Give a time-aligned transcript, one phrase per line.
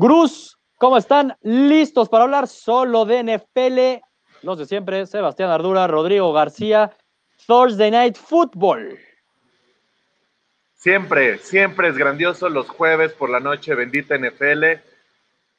[0.00, 1.36] Gruz, ¿cómo están?
[1.42, 4.00] ¿Listos para hablar solo de NFL?
[4.46, 6.92] Los de siempre, Sebastián Ardura, Rodrigo García,
[7.48, 8.96] Thursday Night Football.
[10.74, 14.80] Siempre, siempre es grandioso los jueves por la noche, bendita NFL.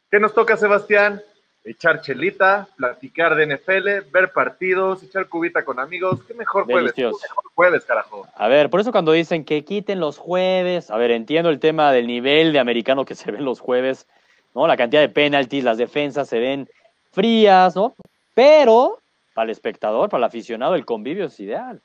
[0.09, 1.21] ¿Qué nos toca, Sebastián?
[1.65, 6.23] Echar chelita, platicar de NFL, ver partidos, echar cubita con amigos.
[6.25, 6.93] ¿Qué mejor jueves?
[6.93, 8.25] ¿Qué mejor jueves, carajo?
[8.35, 11.91] A ver, por eso cuando dicen que quiten los jueves, a ver, entiendo el tema
[11.91, 14.07] del nivel de americano que se ven los jueves,
[14.53, 14.67] ¿no?
[14.67, 16.69] La cantidad de penalties, las defensas se ven
[17.11, 17.95] frías, ¿no?
[18.33, 18.99] Pero
[19.33, 21.81] para el espectador, para el aficionado, el convivio es ideal,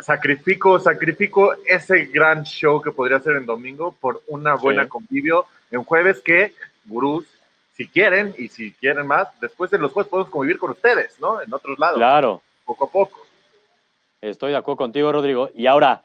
[0.00, 5.84] sacrifico, sacrifico ese gran show que podría ser en domingo por una buena convivio en
[5.84, 7.26] jueves que, gurús,
[7.74, 11.40] si quieren y si quieren más, después de los jueves podemos convivir con ustedes, ¿no?
[11.40, 11.96] En otros lados.
[11.96, 12.42] Claro.
[12.64, 13.26] Poco a poco.
[14.20, 15.48] Estoy de acuerdo contigo, Rodrigo.
[15.54, 16.02] Y ahora,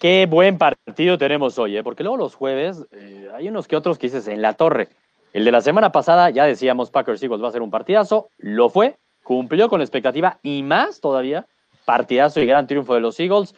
[0.00, 1.84] qué buen partido tenemos hoy, ¿eh?
[1.84, 4.88] Porque luego los jueves eh, hay unos que otros que dices en la torre.
[5.34, 8.70] El de la semana pasada, ya decíamos, Packers Eagles va a ser un partidazo, lo
[8.70, 11.44] fue, cumplió con la expectativa y más todavía,
[11.84, 13.52] partidazo y gran triunfo de los Eagles.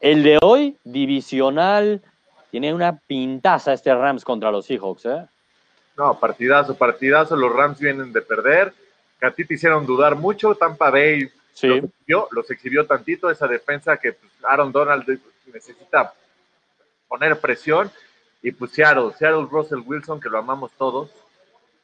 [0.00, 2.02] El de hoy, divisional,
[2.50, 5.26] tiene una pintaza este Rams contra los Seahawks, ¿eh?
[5.96, 8.74] No, partidazo, partidazo, los Rams vienen de perder,
[9.22, 11.30] a ti te hicieron dudar mucho, Tampa Bay
[12.06, 15.18] los, exhibió, tantito, esa defensa que pues, Aaron Donald
[15.50, 16.12] necesita
[17.08, 17.90] poner presión
[18.44, 21.10] y pues Seattle, Seattle Russell Wilson, que lo amamos todos.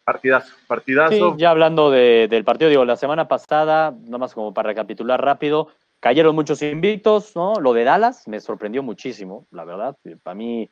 [0.05, 1.33] Partidazo, partidazo.
[1.33, 5.69] Sí, ya hablando del partido, digo, la semana pasada, nada más como para recapitular rápido,
[6.00, 7.55] cayeron muchos invictos, ¿no?
[7.55, 9.97] Lo de Dallas me sorprendió muchísimo, la verdad.
[10.22, 10.69] Para mí,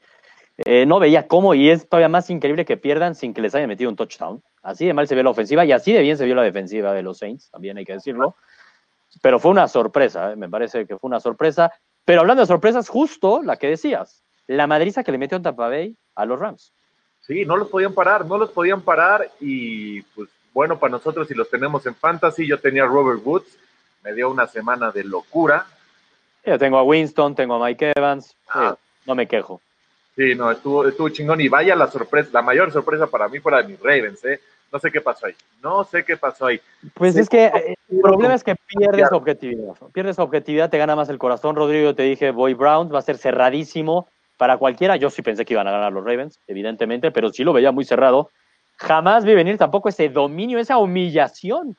[0.58, 3.66] eh, no veía cómo, y es todavía más increíble que pierdan sin que les haya
[3.66, 4.42] metido un touchdown.
[4.62, 6.92] Así de mal se vio la ofensiva y así de bien se vio la defensiva
[6.92, 8.36] de los Saints, también hay que decirlo.
[9.22, 10.36] Pero fue una sorpresa, ¿eh?
[10.36, 11.72] me parece que fue una sorpresa.
[12.04, 15.68] Pero hablando de sorpresas, justo la que decías, la madriza que le metió en Tampa
[15.68, 16.72] Bay a los Rams.
[17.20, 21.34] Sí, no los podían parar, no los podían parar y pues bueno, para nosotros si
[21.34, 23.56] los tenemos en fantasy, yo tenía a Robert Woods,
[24.02, 25.66] me dio una semana de locura.
[26.44, 28.74] Yo tengo a Winston, tengo a Mike Evans, ah.
[29.06, 29.60] no me quejo.
[30.16, 33.52] Sí, no, estuvo, estuvo chingón y vaya la sorpresa, la mayor sorpresa para mí fue
[33.52, 34.40] la de mis Ravens, ¿eh?
[34.72, 36.60] No sé qué pasó ahí, no sé qué pasó ahí.
[36.94, 41.08] Pues es que eh, el problema es que pierdes objetividad, pierdes objetividad, te gana más
[41.08, 44.96] el corazón, Rodrigo, te dije, Boy Brown va a ser cerradísimo, para cualquiera.
[44.96, 47.84] Yo sí pensé que iban a ganar los Ravens, evidentemente, pero sí lo veía muy
[47.84, 48.30] cerrado.
[48.76, 51.76] Jamás vi venir tampoco ese dominio, esa humillación.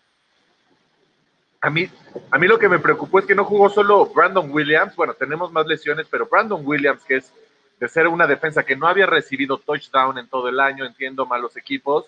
[1.62, 1.90] A mí,
[2.30, 4.96] a mí lo que me preocupó es que no jugó solo Brandon Williams.
[4.96, 7.34] Bueno, tenemos más lesiones, pero Brandon Williams, que es
[7.80, 11.56] de ser una defensa que no había recibido touchdown en todo el año, entiendo malos
[11.56, 12.06] equipos,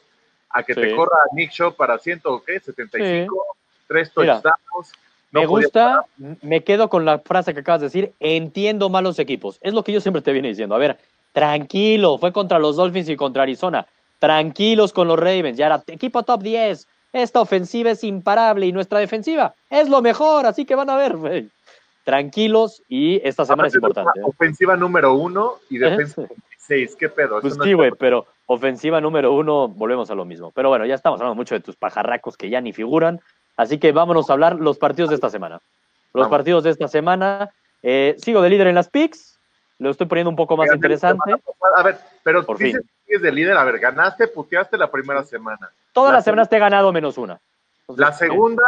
[0.50, 2.60] a que te corra Nick Shaw para 100, ¿qué?
[2.60, 3.46] 75,
[3.88, 4.92] tres touchdowns
[5.32, 6.06] me gusta,
[6.42, 9.60] me quedo con la frase que acabas de decir, entiendo malos equipos.
[9.62, 10.76] Es lo que yo siempre te viene diciendo.
[10.76, 10.98] A ver,
[11.32, 13.88] tranquilo, fue contra los Dolphins y contra Arizona.
[14.20, 16.88] Tranquilos con los Ravens, ya era equipo top 10.
[17.14, 21.48] Esta ofensiva es imparable y nuestra defensiva es lo mejor, así que van a ver,
[22.04, 24.20] Tranquilos y esta semana es importante.
[24.20, 24.24] ¿eh?
[24.26, 26.24] Ofensiva número uno y defensa
[26.72, 27.42] seis, ¿qué pedo?
[27.42, 30.52] Pues sí, güey, pero ofensiva número uno, volvemos a lo mismo.
[30.52, 33.20] Pero bueno, ya estamos hablando mucho de tus pajarracos que ya ni figuran.
[33.62, 35.62] Así que vámonos a hablar los partidos de esta semana.
[36.14, 37.52] Los partidos de esta semana.
[37.84, 39.40] Eh, sigo de líder en las picks.
[39.78, 41.36] Lo estoy poniendo un poco más interesante.
[41.78, 43.56] A ver, pero Por dices que sigues de líder.
[43.56, 45.70] A ver, ganaste, puteaste la primera semana.
[45.94, 47.40] Todas las semanas te he ganado menos una.
[47.96, 48.64] la segunda,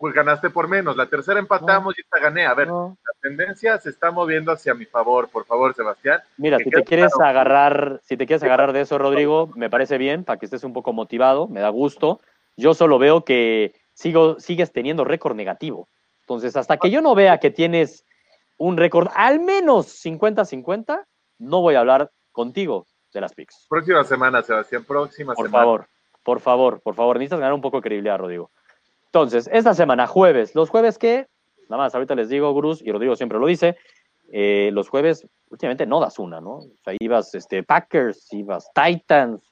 [0.00, 0.96] pues ganaste por menos.
[0.96, 2.44] La tercera empatamos y esta gané.
[2.44, 6.20] A ver, la tendencia se está moviendo hacia mi favor, por favor, Sebastián.
[6.38, 10.24] Mira, si te quieres agarrar, si te quieres agarrar de eso, Rodrigo, me parece bien,
[10.24, 12.20] para que estés un poco motivado, me da gusto.
[12.56, 15.88] Yo solo veo que sigo, sigues teniendo récord negativo.
[16.20, 18.04] Entonces, hasta que yo no vea que tienes
[18.58, 21.04] un récord al menos 50-50,
[21.38, 23.66] no voy a hablar contigo de las picks.
[23.68, 25.64] Próxima semana, Sebastián, próxima por semana.
[25.64, 25.88] Por favor,
[26.22, 28.50] por favor, por favor, necesitas ganar un poco de credibilidad, Rodrigo.
[29.06, 31.26] Entonces, esta semana, jueves, los jueves que,
[31.68, 33.76] nada más, ahorita les digo, Bruce, y Rodrigo siempre lo dice,
[34.32, 36.58] eh, los jueves, últimamente no das una, ¿no?
[36.58, 39.42] O sea, ibas este, Packers, ibas Titans,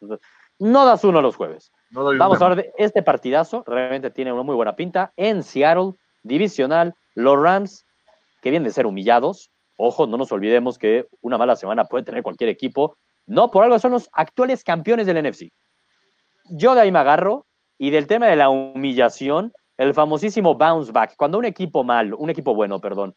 [0.58, 1.70] no das uno los jueves.
[1.90, 5.12] Vamos a hablar de este partidazo, realmente tiene una muy buena pinta.
[5.16, 7.84] En Seattle, divisional, los Rams,
[8.40, 9.50] que vienen de ser humillados.
[9.76, 12.96] Ojo, no nos olvidemos que una mala semana puede tener cualquier equipo.
[13.26, 15.50] No, por algo son los actuales campeones del NFC.
[16.50, 17.46] Yo de ahí me agarro
[17.78, 21.14] y del tema de la humillación, el famosísimo bounce back.
[21.16, 23.16] Cuando un equipo malo, un equipo bueno, perdón,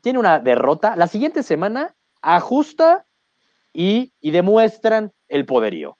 [0.00, 3.04] tiene una derrota, la siguiente semana ajusta
[3.72, 5.96] y, y demuestran el poderío.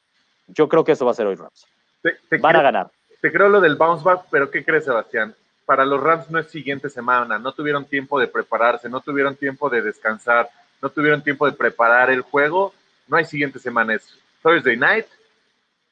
[0.48, 1.66] Yo creo que eso va a ser hoy Rams.
[2.02, 2.90] Te, Van a ganar.
[3.20, 5.34] Te creo lo del bounce back, pero ¿qué crees, Sebastián?
[5.64, 9.70] Para los Rams no es siguiente semana, no tuvieron tiempo de prepararse, no tuvieron tiempo
[9.70, 10.50] de descansar,
[10.80, 12.74] no tuvieron tiempo de preparar el juego,
[13.06, 15.06] no hay siguiente semana, es Thursday night,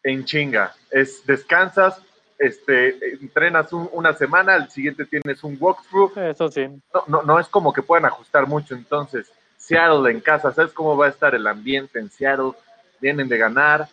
[0.03, 0.75] en chinga.
[0.91, 2.03] Es descansas,
[2.39, 6.17] este, entrenas una semana, al siguiente tienes un walkthrough.
[6.19, 6.67] Eso sí.
[6.93, 8.75] No, no, no es como que puedan ajustar mucho.
[8.75, 12.53] Entonces, Seattle en casa, ¿sabes cómo va a estar el ambiente en Seattle?
[13.01, 13.89] Vienen de ganar.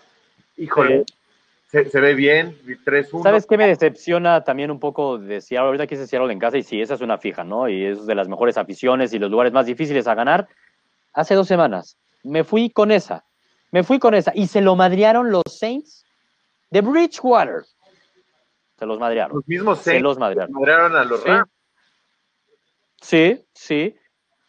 [0.55, 1.05] Híjole,
[1.67, 3.23] se, ve bien, 3-1.
[3.23, 5.67] ¿Sabes qué me decepciona también un poco de Seattle?
[5.67, 7.67] Ahorita quise Seattle en casa y sí, esa es una fija, ¿no?
[7.67, 10.47] Y es de las mejores aficiones y los lugares más difíciles a ganar.
[11.13, 13.25] Hace dos semanas me fui con esa,
[13.71, 16.05] me fui con esa y se lo madrearon los Saints
[16.69, 17.63] de Bridgewater.
[18.77, 19.35] Se los madrearon.
[19.35, 20.53] Los mismos Saints se los madrearon.
[20.53, 21.49] madrearon a los Rams.
[23.01, 23.95] Sí, sí.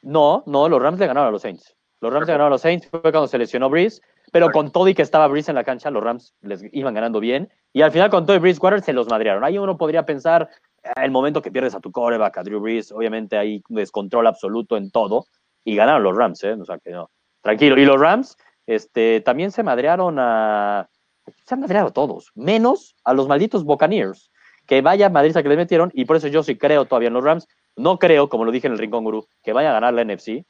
[0.03, 1.75] No, no, los Rams le ganaron a los Saints.
[2.01, 4.01] Los Rams le ganaron a los Saints, fue cuando se lesionó Breeze,
[4.33, 7.21] pero con todo y que estaba Breeze en la cancha, los Rams les iban ganando
[7.21, 7.51] bien.
[7.73, 9.45] Y al final, con todo y Breeze Water, se los madrearon.
[9.45, 10.49] Ahí uno podría pensar,
[10.85, 14.77] ah, el momento que pierdes a tu coreback, a Drew Brees, obviamente hay descontrol absoluto
[14.77, 15.27] en todo.
[15.65, 16.53] Y ganaron los Rams, ¿eh?
[16.53, 17.11] O sea que no.
[17.43, 17.79] Tranquilo.
[17.79, 18.37] Y los Rams
[18.67, 20.89] este, también se madrearon a.
[21.45, 24.31] Se han madreado todos, menos a los malditos Buccaneers.
[24.67, 27.25] Que vaya madriza que les metieron, y por eso yo sí creo todavía en los
[27.25, 27.49] Rams.
[27.77, 30.45] No creo, como lo dije en el Rincón Guru, que vaya a ganar la NFC.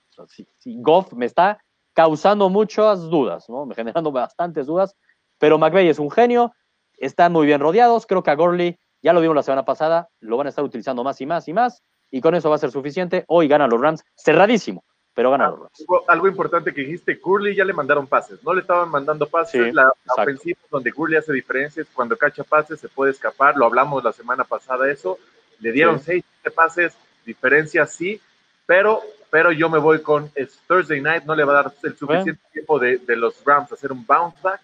[0.65, 1.59] Goff me está
[1.99, 3.69] causando muchas dudas, ¿no?
[3.75, 4.95] Generando bastantes dudas,
[5.37, 6.53] pero McVeigh es un genio,
[6.97, 10.37] están muy bien rodeados, creo que a Gorley, ya lo vimos la semana pasada, lo
[10.37, 12.71] van a estar utilizando más y más y más, y con eso va a ser
[12.71, 13.25] suficiente.
[13.27, 15.87] Hoy ganan los Rams, cerradísimo, pero ganan los Rams.
[16.07, 19.91] Algo importante que dijiste, Curly ya le mandaron pases, no le estaban mandando pases, la,
[20.17, 24.45] ofensiva donde Curly hace diferencias, cuando cacha pases se puede escapar, lo hablamos la semana
[24.45, 25.19] pasada eso,
[25.59, 26.25] le dieron seis
[26.55, 26.97] pases,
[27.27, 28.21] diferencias sí,
[28.67, 31.97] pero, pero yo me voy con es Thursday night, no le va a dar el
[31.97, 34.61] suficiente tiempo de, de, los Rams hacer un bounce back.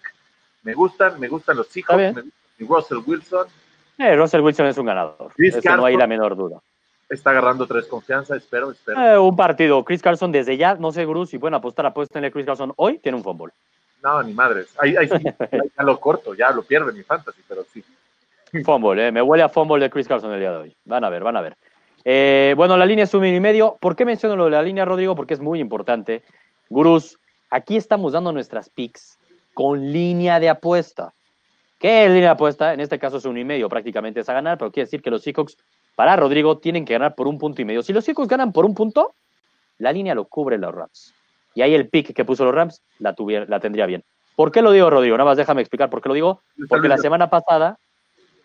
[0.63, 3.47] Me gustan, me gustan los Seahawks, me gusta Russell Wilson.
[3.97, 6.59] Eh, Russell Wilson es un ganador, Eso no hay la menor duda.
[7.07, 8.99] Está agarrando tres confianza, espero, espero.
[8.99, 12.31] Eh, un partido, Chris Carson desde ya, no sé, Bruce, si pueden apostar, apuesten a
[12.31, 13.53] Chris Carson hoy, tiene un fútbol.
[14.01, 14.73] No, ni madres.
[14.79, 15.23] Ahí, ahí sí,
[15.77, 17.83] ya lo corto, ya lo pierde mi fantasy, pero sí.
[18.63, 20.75] Fumble, eh, me huele a fumble de Chris Carson el día de hoy.
[20.85, 21.55] Van a ver, van a ver.
[22.07, 23.77] Eh, bueno, la línea es un mil y medio.
[23.81, 25.15] ¿Por qué menciono lo de la línea, Rodrigo?
[25.15, 26.21] Porque es muy importante.
[26.69, 27.19] Gurús,
[27.49, 29.17] aquí estamos dando nuestras picks
[29.55, 31.13] con línea de apuesta.
[31.79, 32.73] ¿Qué es línea de apuesta?
[32.73, 35.09] En este caso es un y medio, prácticamente es a ganar, pero quiere decir que
[35.09, 35.57] los Seahawks,
[35.95, 37.81] para Rodrigo, tienen que ganar por un punto y medio.
[37.81, 39.15] Si los Seahawks ganan por un punto,
[39.79, 41.13] la línea lo cubre los Rams.
[41.55, 43.15] Y ahí el pick que puso los Rams la,
[43.47, 44.03] la tendría bien.
[44.35, 45.17] ¿Por qué lo digo, Rodrigo?
[45.17, 46.41] Nada más déjame explicar por qué lo digo.
[46.69, 47.79] Porque la semana pasada,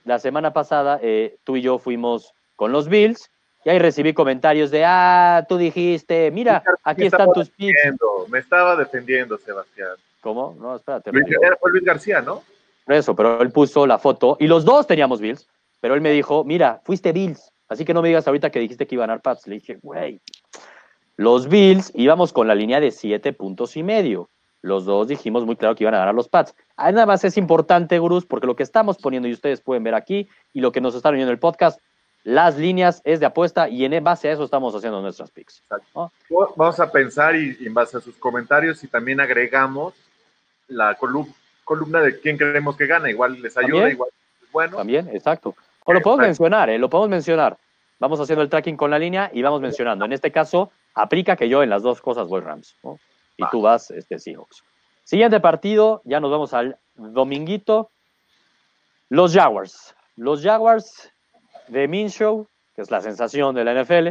[0.05, 3.31] la semana pasada, eh, tú y yo fuimos con los Bills
[3.65, 7.79] y ahí recibí comentarios de, ah, tú dijiste, mira, aquí están tus picks.
[8.29, 9.91] Me estaba defendiendo, Sebastián.
[10.21, 10.57] ¿Cómo?
[10.59, 11.11] No, espérate.
[11.11, 12.43] fue Luis García, ¿no?
[12.87, 15.47] Eso, pero él puso la foto y los dos teníamos Bills,
[15.81, 18.87] pero él me dijo, mira, fuiste Bills, así que no me digas ahorita que dijiste
[18.87, 19.47] que iban a ganar Pats.
[19.47, 20.21] Le dije, güey,
[21.17, 24.31] los Bills íbamos con la línea de siete puntos y medio.
[24.63, 26.55] Los dos dijimos muy claro que iban a ganar los Pats.
[26.77, 29.95] Ahí nada más es importante, Gurús, porque lo que estamos poniendo y ustedes pueden ver
[29.95, 31.81] aquí y lo que nos están viendo en el podcast
[32.25, 35.63] las líneas es de apuesta y en base a eso estamos haciendo nuestras picks.
[36.57, 39.95] Vamos a pensar y, en base a sus comentarios y también agregamos
[40.69, 40.97] la
[41.65, 43.11] columna de quién creemos que gana.
[43.11, 44.11] Igual les ayuda, igual
[44.53, 44.77] bueno.
[44.77, 45.55] También, exacto.
[45.85, 46.79] O lo podemos mencionar, ¿eh?
[46.79, 47.57] lo podemos mencionar.
[47.99, 50.05] Vamos haciendo el tracking con la línea y vamos mencionando.
[50.05, 52.77] En este caso, aplica que yo en las dos cosas voy Rams.
[53.37, 54.63] Y tú vas este, Seahawks.
[55.05, 57.91] Siguiente partido, ya nos vamos al dominguito.
[59.09, 59.95] Los Jaguars.
[60.17, 61.11] Los Jaguars
[61.71, 64.09] de Minshew, que es la sensación de la NFL,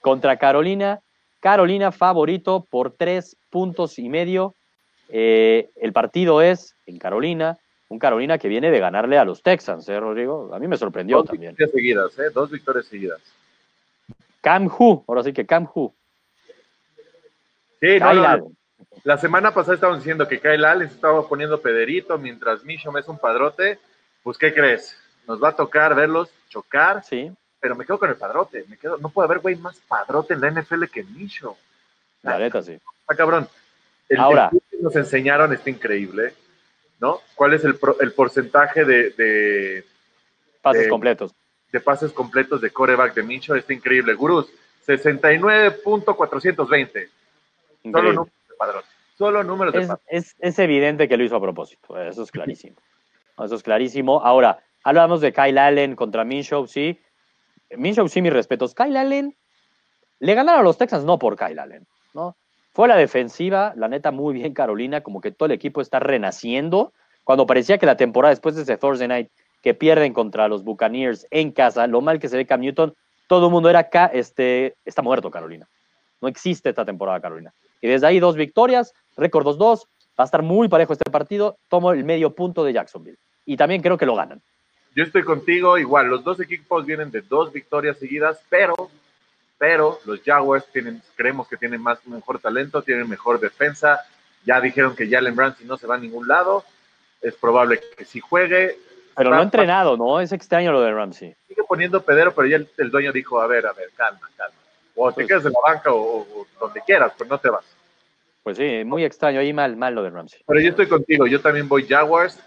[0.00, 1.00] contra Carolina.
[1.40, 4.54] Carolina favorito por tres puntos y medio.
[5.08, 9.88] Eh, el partido es en Carolina, un Carolina que viene de ganarle a los Texans,
[9.88, 10.54] ¿eh, Rodrigo?
[10.54, 11.52] A mí me sorprendió Dos también.
[11.56, 12.30] Victorias seguidas, ¿eh?
[12.32, 13.20] Dos victorias seguidas.
[14.40, 15.92] Cam Hu, ahora sí que Cam Hu.
[17.80, 18.52] Sí, no,
[19.04, 23.08] La semana pasada estábamos diciendo que Kyle Allen se estaba poniendo pederito mientras Minshew es
[23.08, 23.78] un padrote.
[24.22, 24.96] Pues, ¿qué crees?
[25.30, 27.04] Nos va a tocar verlos chocar.
[27.04, 27.30] Sí.
[27.60, 28.64] Pero me quedo con el padrote.
[28.68, 31.56] Me quedo, no puede haber güey más padrote en la NFL que Micho.
[32.22, 32.76] La neta, sí.
[33.06, 33.48] Ah, cabrón.
[34.08, 34.50] El Ahora.
[34.50, 36.34] que nos enseñaron está increíble.
[36.98, 37.20] ¿No?
[37.36, 39.84] ¿Cuál es el, el porcentaje de, de
[40.62, 41.32] pases completos?
[41.70, 43.54] De pases completos de coreback de Micho.
[43.54, 44.14] Está increíble.
[44.14, 44.50] Gurús,
[44.88, 47.08] 69.420.
[47.84, 48.88] Solo números de padrote.
[49.16, 49.94] Solo números es, de.
[50.08, 51.96] Es, es evidente que lo hizo a propósito.
[52.02, 52.74] Eso es clarísimo.
[53.38, 54.24] Eso es clarísimo.
[54.24, 56.98] Ahora, Hablamos de Kyle Allen contra Minshew, sí.
[57.70, 58.74] Minshew, sí, mis respetos.
[58.74, 59.36] Kyle Allen
[60.18, 62.36] le ganaron a los Texans no por Kyle Allen, ¿no?
[62.72, 66.92] Fue la defensiva, la neta, muy bien Carolina, como que todo el equipo está renaciendo.
[67.24, 69.28] Cuando parecía que la temporada después de ese Thursday night
[69.62, 72.94] que pierden contra los Buccaneers en casa, lo mal que se ve Cam Newton,
[73.28, 75.68] todo el mundo era acá, este, está muerto Carolina.
[76.20, 77.52] No existe esta temporada Carolina.
[77.80, 79.84] Y desde ahí dos victorias, récord 2-2,
[80.18, 83.18] va a estar muy parejo este partido, tomo el medio punto de Jacksonville.
[83.46, 84.40] y también creo que lo ganan.
[85.00, 88.74] Yo estoy contigo, igual, los dos equipos vienen de dos victorias seguidas, pero,
[89.56, 94.04] pero los Jaguars tienen, creemos que tienen más, mejor talento, tienen mejor defensa,
[94.44, 96.64] ya dijeron que Jalen Ramsey no se va a ningún lado,
[97.22, 98.76] es probable que si juegue.
[99.16, 100.20] Pero no ha entrenado, ¿no?
[100.20, 101.34] Es extraño lo de Ramsey.
[101.48, 104.54] Sigue poniendo pedero, pero ya el, dueño dijo, a ver, a ver, calma, calma.
[104.96, 107.64] O te pues quedas en la banca o, donde quieras, pues no te vas.
[108.42, 110.42] Pues sí, muy extraño, ahí mal, mal lo de Ramsey.
[110.46, 112.38] Pero yo estoy contigo, yo también voy Jaguars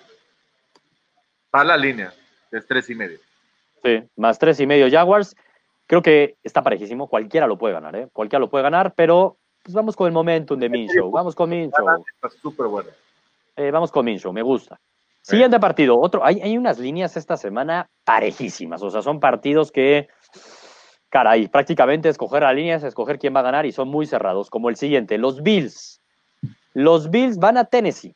[1.49, 2.13] para la línea,
[2.57, 3.19] es tres y medio.
[3.83, 5.35] Sí, más tres y medio Jaguars.
[5.87, 8.07] Creo que está parejísimo, cualquiera lo puede ganar, ¿eh?
[8.13, 12.03] Cualquiera lo puede ganar, pero pues vamos con el momentum de Minshew, vamos con Minshew.
[12.15, 12.89] Está súper bueno.
[13.55, 14.79] Eh, vamos con Minshew, me gusta.
[15.21, 20.09] Siguiente partido, otro, hay, hay unas líneas esta semana parejísimas, o sea, son partidos que,
[21.07, 24.49] caray, prácticamente escoger la línea es escoger quién va a ganar y son muy cerrados,
[24.49, 26.01] como el siguiente, los Bills.
[26.73, 28.15] Los Bills van a Tennessee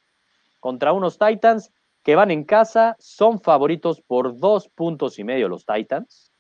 [0.59, 1.71] contra unos Titans
[2.07, 6.31] que van en casa, son favoritos por dos puntos y medio los Titans.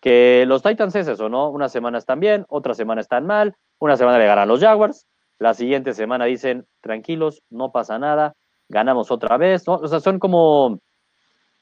[0.00, 1.50] Que los Titans es eso, ¿no?
[1.50, 5.06] Una semana están bien, otra semana están mal, una semana le ganan los Jaguars,
[5.38, 8.32] la siguiente semana dicen, tranquilos, no pasa nada,
[8.70, 9.74] ganamos otra vez, ¿no?
[9.74, 10.80] O sea, son como,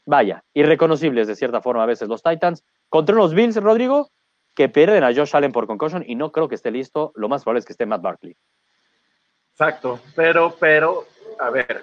[0.07, 2.63] vaya, irreconocibles de cierta forma a veces los Titans.
[2.89, 4.13] Contra unos Bills, Rodrigo,
[4.55, 7.11] que pierden a Josh Allen por concussion y no creo que esté listo.
[7.17, 8.37] Lo más probable es que esté Matt Barkley.
[9.51, 11.07] Exacto, pero, pero,
[11.41, 11.83] a ver,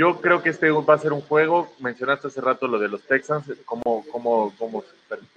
[0.00, 1.70] yo creo que este va a ser un juego.
[1.78, 4.82] Mencionaste hace rato lo de los Texans, cómo, cómo, cómo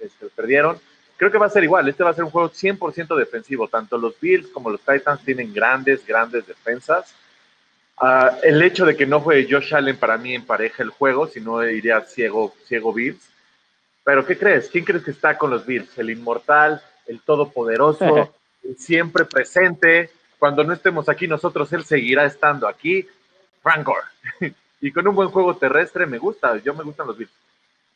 [0.00, 0.78] este, perdieron.
[1.18, 1.86] Creo que va a ser igual.
[1.86, 3.68] Este va a ser un juego 100% defensivo.
[3.68, 7.14] Tanto los Bills como los Titans tienen grandes, grandes defensas.
[7.98, 11.42] Ah, el hecho de que no juegue Josh Allen para mí empareja el juego, si
[11.42, 13.20] no iría ciego, ciego Bills.
[14.02, 14.70] Pero ¿qué crees?
[14.70, 15.98] ¿Quién crees que está con los Bills?
[15.98, 18.32] El inmortal, el todopoderoso,
[18.64, 20.08] el siempre presente.
[20.38, 23.06] Cuando no estemos aquí nosotros, él seguirá estando aquí.
[23.64, 23.88] Frank
[24.82, 26.58] y con un buen juego terrestre me gusta.
[26.58, 27.32] Yo me gustan los Bills.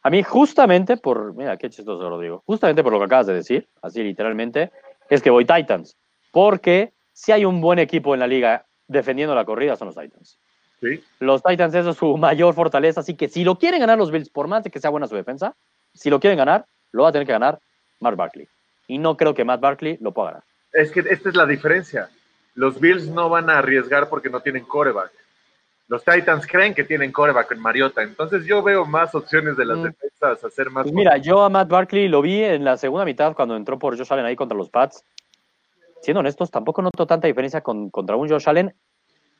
[0.02, 3.34] A mí justamente por, mira, qué chistoso lo digo, justamente por lo que acabas de
[3.34, 4.72] decir, así literalmente,
[5.10, 5.96] es que voy Titans.
[6.32, 10.38] Porque si hay un buen equipo en la liga defendiendo la corrida son los Titans.
[10.80, 11.04] ¿Sí?
[11.18, 13.00] Los Titans, eso es su mayor fortaleza.
[13.00, 15.16] Así que si lo quieren ganar los Bills, por más de que sea buena su
[15.16, 15.54] defensa,
[15.92, 17.58] si lo quieren ganar, lo va a tener que ganar
[18.00, 18.48] Matt Barkley.
[18.86, 20.44] Y no creo que Matt Barkley lo pueda ganar.
[20.72, 22.08] Es que esta es la diferencia.
[22.54, 25.10] Los Bills no van a arriesgar porque no tienen coreback.
[25.88, 28.02] Los Titans creen que tienen coreback en Mariota.
[28.02, 29.82] Entonces yo veo más opciones de las mm.
[29.84, 30.84] defensas, hacer más.
[30.84, 33.96] Pues mira, yo a Matt Barkley lo vi en la segunda mitad cuando entró por
[33.96, 35.02] Josh Allen ahí contra los Pats.
[36.02, 38.74] Siendo honestos, tampoco noto tanta diferencia con, contra un Josh Allen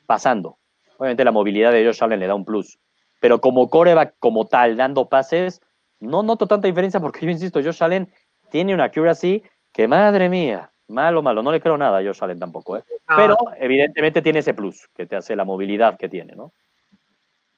[0.07, 0.57] pasando.
[0.97, 2.79] Obviamente la movilidad de Josh Allen le da un plus.
[3.21, 5.61] Pero como coreback, como tal, dando pases,
[5.99, 8.11] no noto tanta diferencia porque yo insisto, Josh Allen
[8.49, 11.41] tiene una accuracy que, madre mía, malo, malo.
[11.43, 12.83] No le creo nada a Josh Allen tampoco, ¿eh?
[13.07, 13.15] Ah.
[13.17, 16.53] Pero evidentemente tiene ese plus que te hace la movilidad que tiene, ¿no?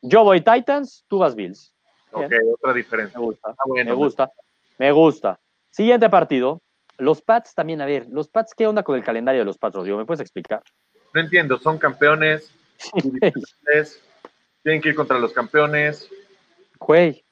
[0.02, 1.74] Yo voy Titans, tú vas Bills.
[2.12, 3.20] Ok, otra diferencia.
[3.20, 4.32] Me gusta, me gusta,
[4.78, 5.40] me gusta.
[5.70, 6.62] Siguiente partido.
[6.98, 9.76] Los Pats también, a ver, los Pats, ¿qué onda con el calendario de los Pats,
[9.76, 9.98] Rodrigo?
[9.98, 10.62] ¿Me puedes explicar?
[11.14, 12.54] No entiendo, son campeones,
[14.64, 16.10] tienen que ir contra los campeones.
[16.80, 17.24] Güey,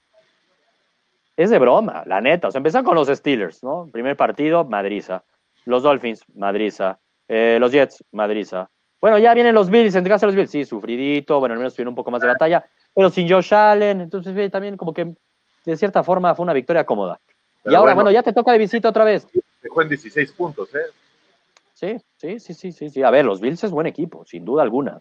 [1.39, 2.50] es de broma, la neta.
[2.50, 3.88] O sea, con los Steelers, ¿no?
[3.91, 5.24] Primer partido, Madriza.
[5.66, 7.00] Los Dolphins, Madriza.
[7.28, 8.70] Eh, los Jets, Madriza.
[9.00, 11.96] Bueno, ya vienen los Bills, en los Bills, sí, sufridito, bueno, al menos tuvieron un
[11.96, 15.13] poco más de batalla, pero sin Josh Allen, entonces también como que
[15.66, 17.20] de cierta forma fue una victoria cómoda.
[17.63, 19.28] y ahora, bueno, ya te toca de visita otra vez.
[19.62, 20.80] Dejó en 16 puntos, ¿eh?
[21.74, 23.04] Sí, sí, sí, sí, sí, sí.
[23.04, 25.00] A ver, los Bills es buen equipo, sin duda alguna.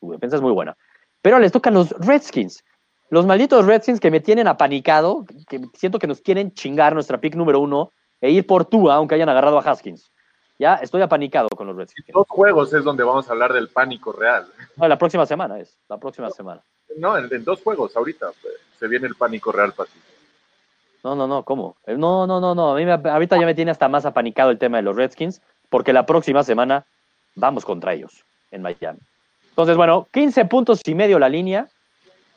[0.00, 0.76] Su defensa es muy buena.
[1.22, 2.64] Pero les tocan los Redskins.
[3.10, 7.36] Los malditos Redskins que me tienen apanicado, que siento que nos quieren chingar nuestra pick
[7.36, 10.10] número uno e ir por tú, aunque hayan agarrado a Haskins.
[10.58, 12.08] Ya estoy apanicado con los Redskins.
[12.12, 14.46] dos juegos es donde vamos a hablar del pánico real.
[14.76, 16.62] No, la próxima semana es, la próxima semana.
[16.96, 19.98] No, en, dos juegos ahorita pues, se viene el pánico real para ti.
[21.04, 21.76] No, no, no, ¿cómo?
[21.86, 22.72] No, no, no, no.
[22.72, 25.92] A mí ahorita ya me tiene hasta más apanicado el tema de los Redskins porque
[25.92, 26.86] la próxima semana
[27.34, 28.98] vamos contra ellos en Miami.
[29.50, 31.68] Entonces, bueno, 15 puntos y medio la línea.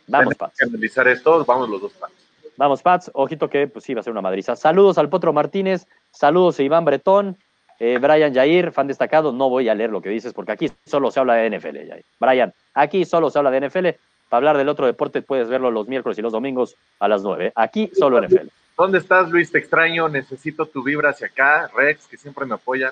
[0.08, 0.36] Vamos.
[0.58, 2.14] Que analizar esto, vamos los dos Pats.
[2.60, 3.10] Vamos, Pats.
[3.14, 4.54] Ojito que pues sí va a ser una madriza.
[4.58, 7.38] Saludos al Potro Martínez, saludos a Iván Bretón,
[7.80, 9.32] eh, Brian Jair, fan destacado.
[9.32, 12.04] No voy a leer lo que dices porque aquí solo se habla de NFL, Jair.
[12.20, 13.88] Brian, aquí solo se habla de NFL.
[14.28, 17.54] Para hablar del otro deporte puedes verlo los miércoles y los domingos a las 9.
[17.56, 18.50] Aquí solo NFL.
[18.78, 19.50] ¿Dónde estás, Luis?
[19.54, 20.10] Te extraño.
[20.10, 21.72] Necesito tu vibra hacia acá.
[21.74, 22.92] Rex, que siempre me apoyan.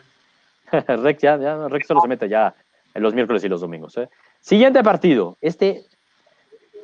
[0.72, 2.56] Rex ya, ya, Rex solo se mete ya
[2.94, 3.98] en los miércoles y los domingos.
[3.98, 4.08] ¿eh?
[4.40, 5.84] Siguiente partido, este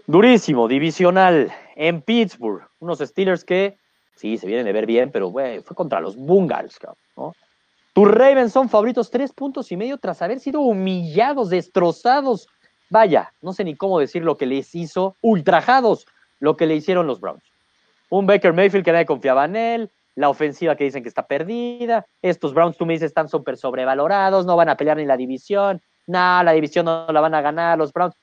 [0.07, 2.67] durísimo, divisional, en Pittsburgh.
[2.79, 3.77] Unos Steelers que,
[4.15, 6.79] sí, se vienen de ver bien, pero fue contra los Bungals,
[7.17, 7.33] ¿no?
[7.93, 12.47] Tus Ravens son favoritos tres puntos y medio tras haber sido humillados, destrozados
[12.93, 16.05] vaya, no sé ni cómo decir lo que les hizo, ultrajados,
[16.39, 17.43] lo que le hicieron los Browns.
[18.09, 22.05] Un Baker Mayfield que nadie confiaba en él, la ofensiva que dicen que está perdida,
[22.21, 25.81] estos Browns tú me dices están súper sobrevalorados, no van a pelear ni la división,
[26.05, 28.15] nada, la división no la van a ganar los Browns.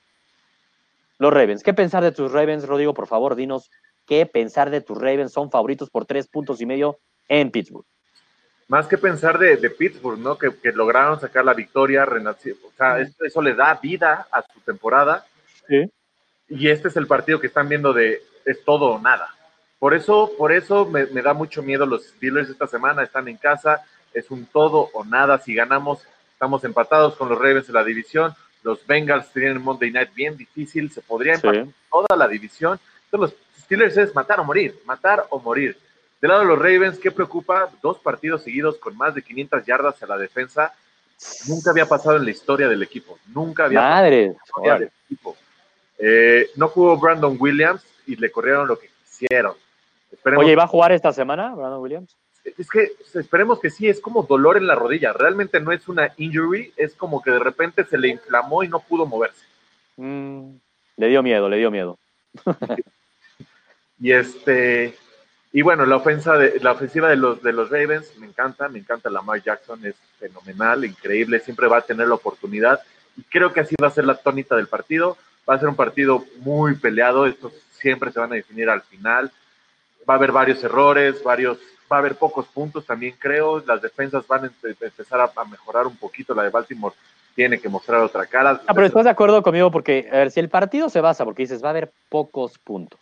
[1.21, 2.95] Los Ravens, ¿qué pensar de tus Ravens, Rodrigo?
[2.95, 3.69] Por favor, dinos
[4.07, 6.97] qué pensar de tus Ravens, son favoritos por tres puntos y medio
[7.27, 7.85] en Pittsburgh.
[8.67, 10.35] Más que pensar de, Pittsburgh, ¿no?
[10.35, 15.23] Que, lograron sacar la victoria, o sea, eso, le da vida a su temporada.
[15.67, 15.91] Sí.
[16.49, 19.27] Y este es el partido que están viendo de es todo o nada.
[19.77, 23.83] Por eso, por eso me, da mucho miedo los Steelers esta semana, están en casa,
[24.11, 25.37] es un todo o nada.
[25.37, 28.33] Si ganamos, estamos empatados con los Ravens en la división.
[28.63, 32.79] Los Bengals tienen un Monday Night bien difícil, se podría empatar toda la división.
[33.05, 35.77] Entonces, los Steelers es matar o morir, matar o morir.
[36.21, 37.69] Del lado de los Ravens, ¿qué preocupa?
[37.81, 40.73] Dos partidos seguidos con más de 500 yardas a la defensa.
[41.47, 43.17] Nunca había pasado en la historia del equipo.
[43.33, 45.35] Nunca había Madre, pasado en equipo.
[45.97, 49.55] Eh, no jugó Brandon Williams y le corrieron lo que quisieron.
[50.37, 52.15] Oye, ¿y va a jugar esta semana Brandon Williams?
[52.43, 55.13] Es que esperemos que sí, es como dolor en la rodilla.
[55.13, 58.79] Realmente no es una injury, es como que de repente se le inflamó y no
[58.79, 59.45] pudo moverse.
[59.97, 60.55] Mm,
[60.97, 61.99] le dio miedo, le dio miedo.
[63.99, 64.95] y este,
[65.53, 68.79] y bueno, la ofensa de, la ofensiva de los de los Ravens me encanta, me
[68.79, 72.81] encanta Lamar Jackson, es fenomenal, increíble, siempre va a tener la oportunidad.
[73.17, 75.17] Y creo que así va a ser la tónica del partido.
[75.47, 79.31] Va a ser un partido muy peleado, estos siempre se van a definir al final
[80.09, 81.57] va a haber varios errores, varios,
[81.91, 85.97] va a haber pocos puntos también creo, las defensas van a empezar a, mejorar un
[85.97, 86.95] poquito, la de Baltimore
[87.35, 88.61] tiene que mostrar otra cara.
[88.67, 91.43] Ah, pero estás de acuerdo conmigo porque, a ver, si el partido se basa, porque
[91.43, 92.99] dices, va a haber pocos puntos,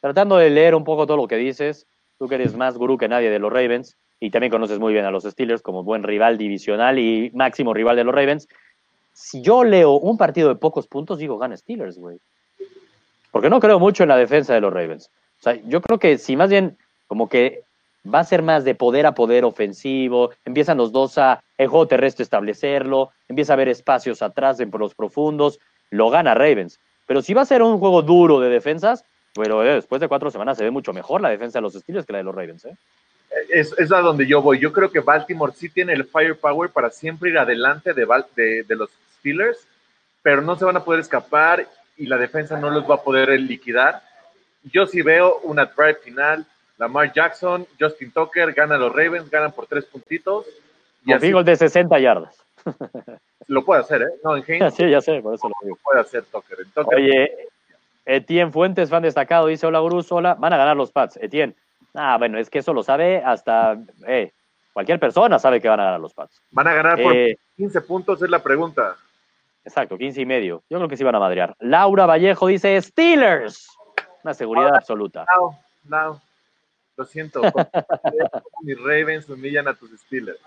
[0.00, 1.86] tratando de leer un poco todo lo que dices,
[2.18, 5.04] tú que eres más gurú que nadie de los Ravens y también conoces muy bien
[5.04, 8.48] a los Steelers como buen rival divisional y máximo rival de los Ravens,
[9.12, 12.18] si yo leo un partido de pocos puntos, digo, gana Steelers, güey.
[13.30, 15.10] Porque no creo mucho en la defensa de los Ravens.
[15.40, 16.76] O sea, yo creo que si más bien
[17.06, 17.62] como que
[18.12, 22.22] va a ser más de poder a poder ofensivo, empiezan los dos a el terrestre
[22.22, 25.58] establecerlo, empieza a haber espacios atrás en los profundos,
[25.90, 26.80] lo gana Ravens.
[27.06, 30.30] Pero si va a ser un juego duro de defensas, pero eh, después de cuatro
[30.30, 32.64] semanas se ve mucho mejor la defensa de los Steelers que la de los Ravens.
[32.64, 32.76] ¿eh?
[33.50, 34.58] Es, a donde yo voy.
[34.58, 38.76] Yo creo que Baltimore sí tiene el firepower para siempre ir adelante de, de, de
[38.76, 39.66] los Steelers,
[40.22, 43.28] pero no se van a poder escapar y la defensa no los va a poder
[43.40, 44.02] liquidar
[44.72, 46.46] yo sí veo una drive final.
[46.84, 50.44] Lamar Jackson, Justin Tucker, ganan los Ravens, ganan por tres puntitos.
[51.06, 52.36] Y así, de 60 yardas.
[53.46, 54.08] Lo puede hacer, ¿eh?
[54.22, 55.76] No, en Sí, ya sé, por eso lo.
[55.76, 56.58] Puede hacer Tucker.
[56.94, 57.48] Oye,
[58.04, 60.34] Etienne Fuentes, fan destacado, dice: Hola, Gurús, hola.
[60.34, 61.16] Van a ganar los Pats.
[61.16, 61.54] Etienne.
[61.94, 63.78] Ah, bueno, es que eso lo sabe hasta.
[64.06, 64.30] Eh,
[64.74, 66.42] cualquier persona sabe que van a ganar los Pats.
[66.50, 67.14] Van a ganar por
[67.56, 68.96] 15 eh, puntos, es la pregunta.
[69.64, 70.62] Exacto, 15 y medio.
[70.68, 71.56] Yo creo que sí van a madrear.
[71.60, 73.70] Laura Vallejo dice: Steelers.
[74.22, 75.24] Una seguridad absoluta.
[75.34, 76.20] No, no.
[76.96, 77.42] Lo siento.
[78.62, 80.40] Mis Ravens humillan a tus Steelers.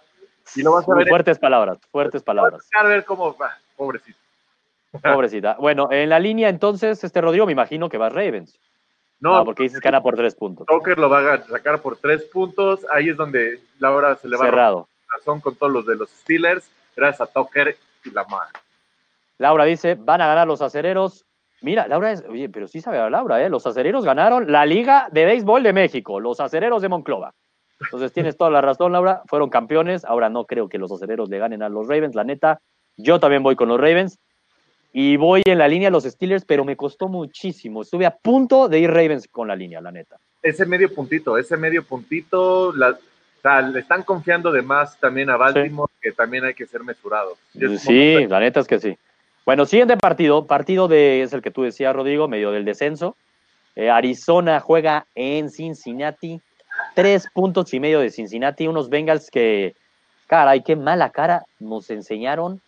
[0.56, 2.70] Y lo vas a ver fuertes palabras, fuertes palabras.
[2.80, 4.18] A ver cómo va, pobrecito.
[5.02, 5.58] Pobrecita.
[5.60, 8.60] Bueno, en la línea entonces, este Rodrigo, me imagino que va Ravens.
[9.20, 10.66] No, ah, porque dices que gana por tres puntos.
[10.68, 12.86] Tucker lo va a sacar por tres puntos.
[12.92, 14.88] Ahí es donde Laura se le va Cerrado.
[15.10, 18.48] a razón con todos los de los Steelers, gracias a Tucker y Lamar.
[19.40, 21.26] Laura dice, van a ganar los acereros
[21.62, 23.50] Mira, Laura es, oye, pero sí sabe a Laura, ¿eh?
[23.50, 27.34] Los acereros ganaron la Liga de Béisbol de México, los acereros de Monclova.
[27.80, 30.06] Entonces tienes toda la razón, Laura, fueron campeones.
[30.06, 32.60] Ahora no creo que los acereros le ganen a los Ravens, la neta.
[32.96, 34.20] Yo también voy con los Ravens
[34.94, 37.82] y voy en la línea de los Steelers, pero me costó muchísimo.
[37.82, 40.18] Estuve a punto de ir Ravens con la línea, la neta.
[40.42, 45.30] Ese medio puntito, ese medio puntito, la, o sea, le están confiando de más también
[45.30, 47.38] a Baltimore, que también hay que ser mesurados.
[47.80, 48.98] Sí, la neta es que sí.
[49.48, 53.16] Bueno, siguiente partido, partido de, es el que tú decías, Rodrigo, medio del descenso.
[53.78, 56.42] Eh, Arizona juega en Cincinnati,
[56.96, 59.74] tres puntos y medio de Cincinnati, unos Bengals que,
[60.28, 62.60] caray, qué mala cara nos enseñaron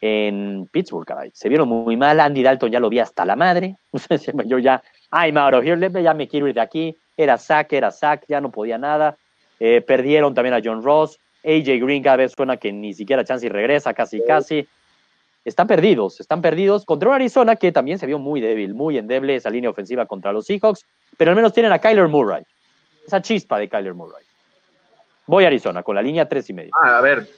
[0.00, 1.30] en Pittsburgh, caray.
[1.34, 3.76] Se vieron muy mal, Andy Dalton ya lo vi hasta la madre.
[4.46, 4.82] Yo ya,
[5.12, 6.96] I'm out of here, ya me quiero ir de aquí.
[7.18, 9.18] Era sack, era sack, ya no podía nada.
[9.60, 11.20] Eh, perdieron también a John Ross.
[11.44, 14.66] AJ Green cada vez suena que ni siquiera chance y regresa, casi, casi
[15.44, 19.36] están perdidos, están perdidos contra un Arizona que también se vio muy débil, muy endeble
[19.36, 20.84] esa línea ofensiva contra los Seahawks,
[21.16, 22.42] pero al menos tienen a Kyler Murray,
[23.06, 24.24] esa chispa de Kyler Murray.
[25.26, 26.72] Voy a Arizona con la línea tres y medio.
[26.82, 27.28] Ah, a ver,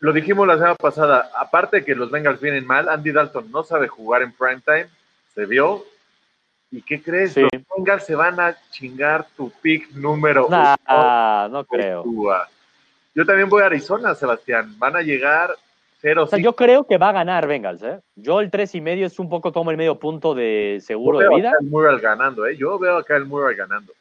[0.00, 3.64] lo dijimos la semana pasada, aparte de que los Bengals vienen mal, Andy Dalton no
[3.64, 4.88] sabe jugar en primetime,
[5.34, 5.84] se vio.
[6.70, 7.36] ¿Y qué crees?
[7.36, 10.76] Los Bengals se van a chingar tu pick número uno.
[11.50, 12.04] no creo.
[13.14, 14.78] Yo también voy a Arizona, Sebastián.
[14.78, 15.56] Van a llegar
[16.00, 18.00] 0 O sea, yo creo que va a ganar Bengals, ¿eh?
[18.14, 21.28] Yo el tres y medio es un poco como el medio punto de seguro de
[21.28, 21.52] vida.
[21.52, 22.56] Yo veo a Kyle Murray ganando, ¿eh?
[22.56, 23.92] Yo veo a Kyle Murray ganando.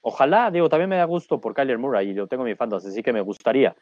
[0.00, 3.02] Ojalá, digo, también me da gusto por Kyler Murray y yo tengo mi fantasy, así
[3.02, 3.74] que me gustaría.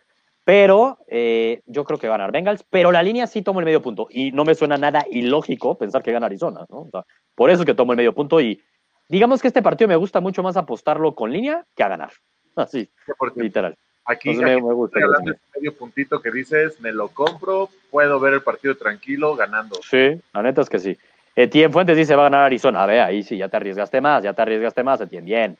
[0.45, 3.67] Pero eh, yo creo que va a ganar Bengals, pero la línea sí tomo el
[3.67, 6.83] medio punto y no me suena nada ilógico pensar que gana Arizona, ¿no?
[6.83, 8.63] O sea, por eso es que tomo el medio punto y
[9.09, 12.13] digamos que este partido me gusta mucho más apostarlo con línea que a ganar.
[12.57, 12.89] Así,
[13.35, 13.77] literal.
[14.09, 18.21] Aquí, aquí me, gusta, estoy hablando de medio puntito que dices, me lo compro, puedo
[18.21, 19.77] ver el partido tranquilo ganando.
[19.83, 20.97] Sí, la neta es que sí.
[21.35, 22.85] Etienne Fuentes dice va a ganar Arizona.
[22.85, 25.27] A ver, ahí sí, ya te arriesgaste más, ya te arriesgaste más, Etienne.
[25.27, 25.59] Bien.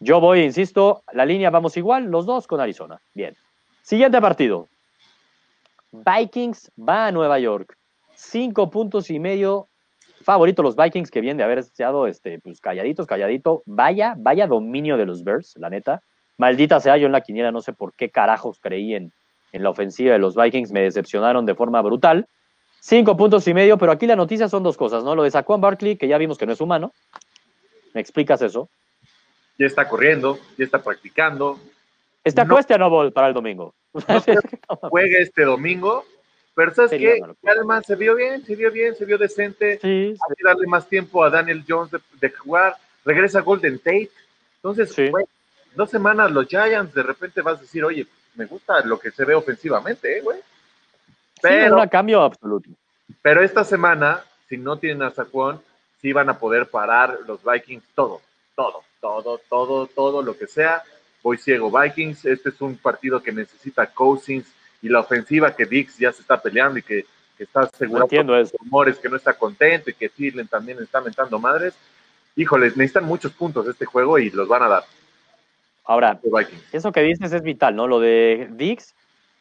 [0.00, 3.00] Yo voy, insisto, la línea vamos igual, los dos con Arizona.
[3.12, 3.36] Bien.
[3.82, 4.68] Siguiente partido.
[5.92, 7.76] Vikings va a Nueva York.
[8.14, 9.68] Cinco puntos y medio.
[10.22, 13.62] Favorito los Vikings que vienen de haber estado este, pues, calladitos, calladito.
[13.66, 16.02] Vaya, vaya dominio de los Bears, la neta.
[16.36, 19.12] Maldita sea, yo en la quiniela no sé por qué carajos creí en,
[19.52, 20.72] en la ofensiva de los Vikings.
[20.72, 22.26] Me decepcionaron de forma brutal.
[22.80, 25.14] Cinco puntos y medio, pero aquí la noticia son dos cosas, ¿no?
[25.14, 26.92] Lo de Saquon Barkley, que ya vimos que no es humano.
[27.94, 28.68] ¿Me explicas eso?
[29.58, 31.58] Ya está corriendo, ya está practicando.
[32.24, 33.74] ¿Está no, cuestionable para el domingo?
[33.92, 34.02] No
[34.90, 36.04] juegue este domingo,
[36.54, 37.20] pero ¿sabes qué?
[37.46, 39.78] Además, se vio bien, se vio bien, se vio decente.
[39.80, 42.76] Sí, Hay que darle más tiempo a Daniel Jones de, de jugar.
[43.04, 44.10] Regresa Golden Tate.
[44.56, 45.10] Entonces, Sí.
[45.74, 49.24] Dos semanas los Giants, de repente vas a decir, oye, me gusta lo que se
[49.24, 50.38] ve ofensivamente, ¿eh, güey.
[51.40, 52.70] Pero, Pero, un cambio absoluto.
[53.22, 55.60] pero esta semana, si no tienen a Saquon,
[56.00, 58.20] sí van a poder parar los Vikings todo,
[58.54, 60.82] todo, todo, todo, todo lo que sea.
[61.22, 62.24] Voy ciego Vikings.
[62.26, 64.46] Este es un partido que necesita Cousins
[64.82, 67.06] y la ofensiva que Dix ya se está peleando y que,
[67.36, 68.56] que está No entiendo eso.
[68.60, 71.74] rumores que no está contento y que Thielen también está mentando madres.
[72.36, 74.84] Híjoles, necesitan muchos puntos este juego y los van a dar
[75.84, 76.18] Ahora,
[76.72, 77.86] eso que dices es vital, ¿no?
[77.86, 78.94] Lo de Dix,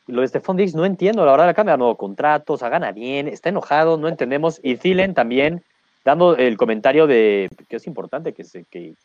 [0.07, 1.25] lo de Stephon Dix, no entiendo.
[1.25, 4.59] La verdad, le cambia nuevo contrato, o sea, gana bien, está enojado, no entendemos.
[4.61, 5.63] Y Thielen también
[6.03, 8.95] dando el comentario de que es importante que, se, que,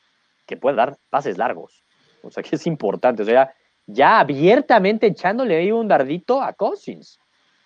[0.47, 1.85] que pueda dar pases largos.
[2.23, 3.23] O sea, que es importante.
[3.23, 3.53] O sea,
[3.87, 7.21] ya abiertamente echándole ahí un dardito a Cousins.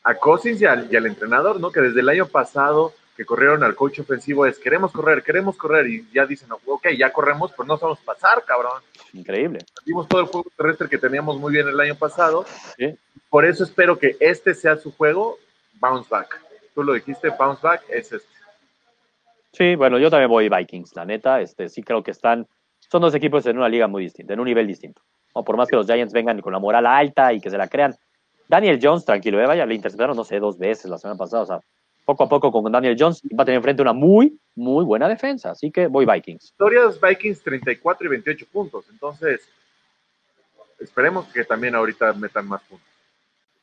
[0.05, 1.71] A Cousins y al, y al entrenador, ¿no?
[1.71, 5.87] Que desde el año pasado que corrieron al coach ofensivo es queremos correr, queremos correr
[5.87, 8.83] y ya dicen, ok, ya corremos, pero no sabemos pasar, cabrón.
[9.13, 9.59] Increíble.
[9.85, 12.45] Vimos todo el juego terrestre que teníamos muy bien el año pasado.
[12.77, 12.97] Sí.
[13.29, 15.39] Por eso espero que este sea su juego,
[15.81, 16.41] bounce back.
[16.75, 18.33] Tú lo dijiste, bounce back es este.
[19.53, 21.41] Sí, bueno, yo también voy Vikings, la neta.
[21.41, 22.47] Este, sí creo que están,
[22.91, 25.03] son dos equipos en una liga muy distinta, en un nivel distinto.
[25.35, 25.45] ¿no?
[25.45, 27.95] Por más que los Giants vengan con la moral alta y que se la crean.
[28.49, 31.43] Daniel Jones, tranquilo, eh, vaya, le interceptaron, no sé, dos veces la semana pasada.
[31.43, 31.61] O sea,
[32.05, 35.51] poco a poco con Daniel Jones va a tener enfrente una muy, muy buena defensa.
[35.51, 36.45] Así que voy Vikings.
[36.45, 38.85] Historias Vikings 34 y 28 puntos.
[38.91, 39.49] Entonces,
[40.81, 42.87] esperemos que también ahorita metan más puntos.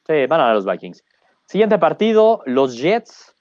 [0.08, 1.04] Sí, van a ganar los Vikings.
[1.46, 3.36] Siguiente partido, los Jets,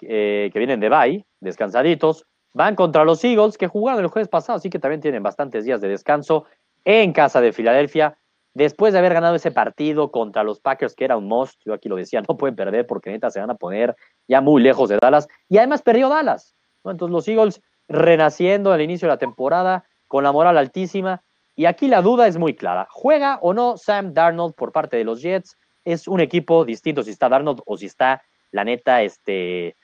[0.00, 4.56] eh, que vienen de bye, descansaditos, van contra los Eagles, que jugaron el jueves pasado,
[4.56, 6.46] así que también tienen bastantes días de descanso
[6.84, 8.16] en casa de Filadelfia.
[8.54, 11.88] Después de haber ganado ese partido contra los Packers, que era un must, yo aquí
[11.88, 13.96] lo decía, no pueden perder porque neta se van a poner
[14.28, 15.28] ya muy lejos de Dallas.
[15.48, 16.54] Y además perdió Dallas.
[16.84, 16.92] ¿no?
[16.92, 21.22] Entonces los Eagles renaciendo al inicio de la temporada con la moral altísima.
[21.56, 22.86] Y aquí la duda es muy clara.
[22.90, 25.56] ¿Juega o no Sam Darnold por parte de los Jets?
[25.84, 29.76] Es un equipo distinto si está Darnold o si está, la neta, este...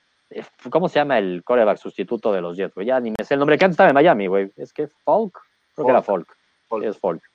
[0.71, 2.75] ¿Cómo se llama el coreback sustituto de los Jets?
[2.85, 4.53] Ya ni me sé el nombre, que antes estaba en Miami, güey.
[4.57, 5.37] Es que Falk,
[5.75, 6.89] creo que era.
[6.89, 7.30] Es Falk.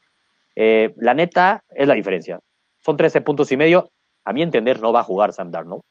[0.56, 2.40] Eh, la neta es la diferencia.
[2.80, 3.90] Son 13 puntos y medio.
[4.24, 5.82] A mi entender, no va a jugar Sam Darnold.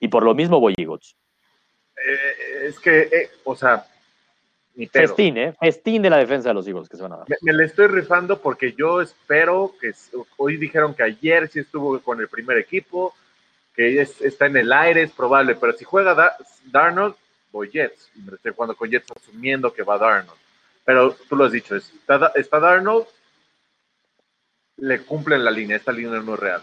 [0.00, 1.14] Y por lo mismo voy Eagles.
[1.96, 3.84] Eh, es que, eh, o sea,
[4.74, 5.08] ni pedo.
[5.08, 5.52] Festín, ¿eh?
[5.60, 7.28] Festín de la defensa de los Eagles que se van a dar.
[7.28, 9.92] Me, me le estoy rifando porque yo espero que
[10.38, 13.14] hoy dijeron que ayer sí estuvo con el primer equipo,
[13.74, 16.36] que es- está en el aire, es probable, pero si juega Da-
[16.66, 17.14] Darnold,
[17.52, 18.10] voy Jets.
[18.16, 20.38] Y me estoy jugando con Jets asumiendo que va Darnold.
[20.84, 23.06] Pero tú lo has dicho, está, está Darnold,
[24.80, 26.62] le cumplen la línea, esta línea no es real.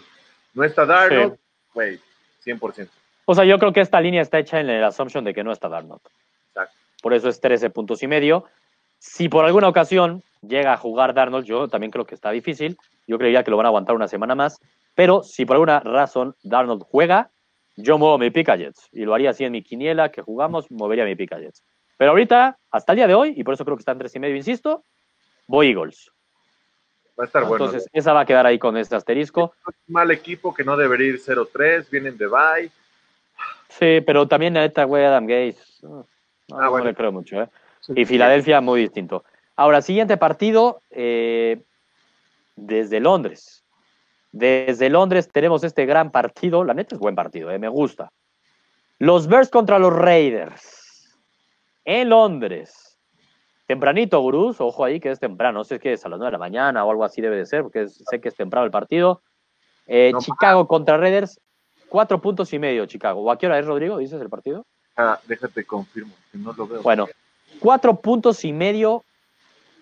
[0.54, 1.36] No está Darnold,
[1.72, 1.98] güey,
[2.44, 2.88] 100%.
[3.24, 5.52] O sea, yo creo que esta línea está hecha en el assumption de que no
[5.52, 6.00] está Darnold.
[6.48, 6.74] Exacto.
[7.02, 8.44] Por eso es 13 puntos y medio.
[8.98, 12.76] Si por alguna ocasión llega a jugar Darnold, yo también creo que está difícil.
[13.06, 14.60] Yo creía que lo van a aguantar una semana más.
[14.94, 17.30] Pero si por alguna razón Darnold juega,
[17.76, 18.88] yo muevo mi pick a Jets.
[18.92, 21.62] Y lo haría así en mi quiniela que jugamos, movería mi pick a Jets.
[21.96, 24.16] Pero ahorita, hasta el día de hoy, y por eso creo que está en 3
[24.16, 24.84] y medio, insisto,
[25.46, 26.10] voy Eagles.
[27.18, 27.64] Va a estar bueno.
[27.66, 29.52] Entonces, esa va a quedar ahí con este asterisco.
[29.88, 32.70] mal equipo que no debería ir 0-3, vienen de bye.
[33.68, 35.80] Sí, pero también la neta, güey, Adam Gates.
[35.82, 36.06] No,
[36.52, 36.86] Ah, no bueno.
[36.86, 37.48] le creo mucho, ¿eh?
[37.94, 39.24] Y Filadelfia muy distinto.
[39.56, 41.62] Ahora, siguiente partido eh,
[42.56, 43.64] desde Londres.
[44.32, 46.64] Desde Londres tenemos este gran partido.
[46.64, 48.10] La neta es buen partido, eh, me gusta.
[48.98, 51.18] Los Bears contra los Raiders.
[51.84, 52.87] En Londres.
[53.68, 54.60] Tempranito, Gurús.
[54.62, 55.58] Ojo ahí que es temprano.
[55.58, 57.44] No sé si es a las 9 de la mañana o algo así debe de
[57.44, 59.20] ser, porque sé que es temprano el partido.
[59.86, 61.38] Eh, Chicago contra Raiders.
[61.90, 63.20] Cuatro puntos y medio, Chicago.
[63.20, 63.98] ¿O a qué hora es, Rodrigo?
[63.98, 64.64] ¿Dices el partido?
[64.96, 66.82] Ah, déjate confirmo, que no lo veo.
[66.82, 67.06] Bueno,
[67.60, 69.04] cuatro puntos y medio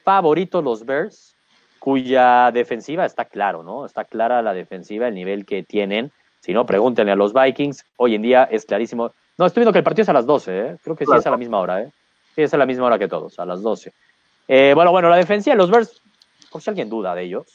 [0.05, 1.37] favoritos los Bears
[1.79, 3.87] cuya defensiva está claro, ¿no?
[3.87, 6.11] Está clara la defensiva, el nivel que tienen.
[6.41, 7.85] Si no, pregúntenle a los Vikings.
[7.97, 9.13] Hoy en día es clarísimo.
[9.39, 10.77] No, estoy viendo que el partido es a las 12, ¿eh?
[10.83, 11.93] Creo que sí es a la misma hora, ¿eh?
[12.37, 13.93] Sí, es a la misma hora que todos, a las 12.
[14.47, 16.03] Eh, bueno, bueno, la defensiva de los Bears,
[16.51, 17.47] por si alguien duda de ellos,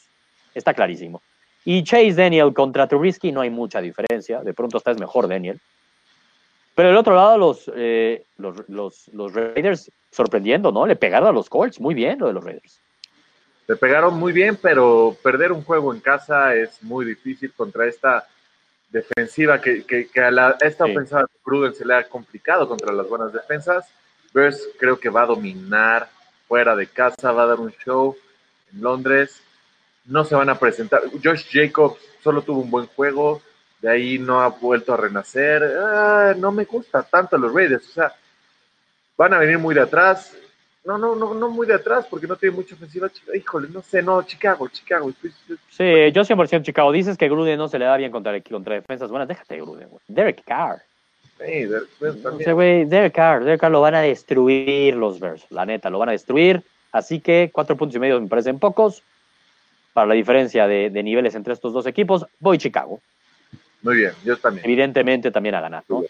[0.55, 1.21] está clarísimo.
[1.63, 4.41] Y Chase Daniel contra Trubisky no hay mucha diferencia.
[4.41, 5.59] De pronto está es mejor Daniel.
[6.73, 10.87] Pero del otro lado, los, eh, los, los, los Raiders sorprendiendo, ¿no?
[10.87, 11.79] Le pegaron a los Colts.
[11.79, 12.81] Muy bien lo de los Raiders.
[13.67, 18.27] Le pegaron muy bien, pero perder un juego en casa es muy difícil contra esta
[18.89, 19.85] defensiva que,
[20.17, 23.87] a, esta ofensiva de Pruden se le ha complicado contra las buenas defensas.
[24.33, 26.09] Bears creo que va a dominar
[26.47, 28.15] fuera de casa, va a dar un show
[28.73, 29.41] en Londres.
[30.05, 31.01] No se van a presentar.
[31.23, 33.41] Josh Jacobs solo tuvo un buen juego,
[33.81, 35.63] de ahí no ha vuelto a renacer.
[35.63, 37.89] Ah, no me gusta tanto los Raiders.
[37.89, 38.13] O sea,
[39.17, 40.35] van a venir muy de atrás.
[40.83, 43.07] No, no, no, no muy de atrás porque no tiene mucha ofensiva.
[43.35, 45.11] Híjole, no sé, no, Chicago, Chicago.
[45.69, 46.91] Sí, yo 100% Chicago.
[46.91, 49.27] Dices que Gruden no se le da bien contra, defensas buenas.
[49.27, 49.89] Déjate de Gruden.
[50.07, 50.81] Derek Carr.
[51.45, 53.43] Sí, Derek, güey, Derek Carr.
[53.43, 55.45] Derek Carr lo van a destruir los Bears.
[55.49, 56.63] La neta, lo van a destruir.
[56.91, 59.03] Así que cuatro puntos y medio me parecen pocos.
[59.93, 63.01] Para la diferencia de, de niveles entre estos dos equipos, voy Chicago.
[63.81, 64.65] Muy bien, yo también.
[64.65, 66.03] Evidentemente también a ganar, ¿no?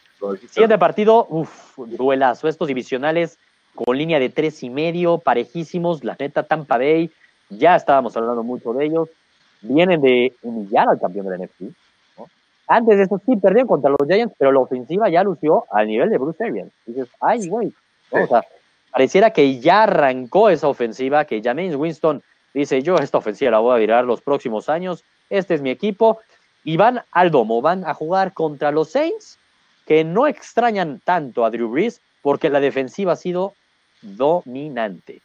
[0.49, 2.47] Siguiente partido, uff, duelazo.
[2.47, 3.39] Estos divisionales
[3.73, 6.03] con línea de tres y medio, parejísimos.
[6.03, 7.09] La neta, Tampa Bay,
[7.49, 9.09] ya estábamos hablando mucho de ellos.
[9.61, 11.73] Vienen de humillar al campeón del NFC.
[12.73, 16.09] Antes de eso sí perdieron contra los Giants, pero la ofensiva ya lució al nivel
[16.09, 16.71] de Bruce Arians.
[16.85, 17.73] Dices, ay, güey.
[18.11, 18.45] O sea,
[18.93, 23.75] pareciera que ya arrancó esa ofensiva, que James Winston dice, yo esta ofensiva la voy
[23.75, 26.19] a virar los próximos años, este es mi equipo,
[26.63, 29.37] y van al domo, van a jugar contra los Saints,
[29.85, 33.53] que no extrañan tanto a Drew Brees, porque la defensiva ha sido
[34.01, 35.19] dominante.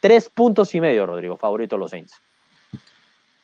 [0.00, 2.20] Tres puntos y medio, Rodrigo, favorito los Saints.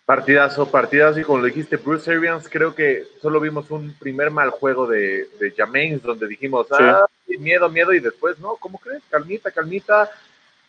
[0.07, 4.51] Partidazo, partidazo, y como lo dijiste, Bruce Arians, creo que solo vimos un primer mal
[4.51, 7.07] juego de, de James, donde dijimos, ah,
[7.41, 9.03] miedo, miedo, y después, no, ¿cómo crees?
[9.11, 10.09] Calmita, calmita.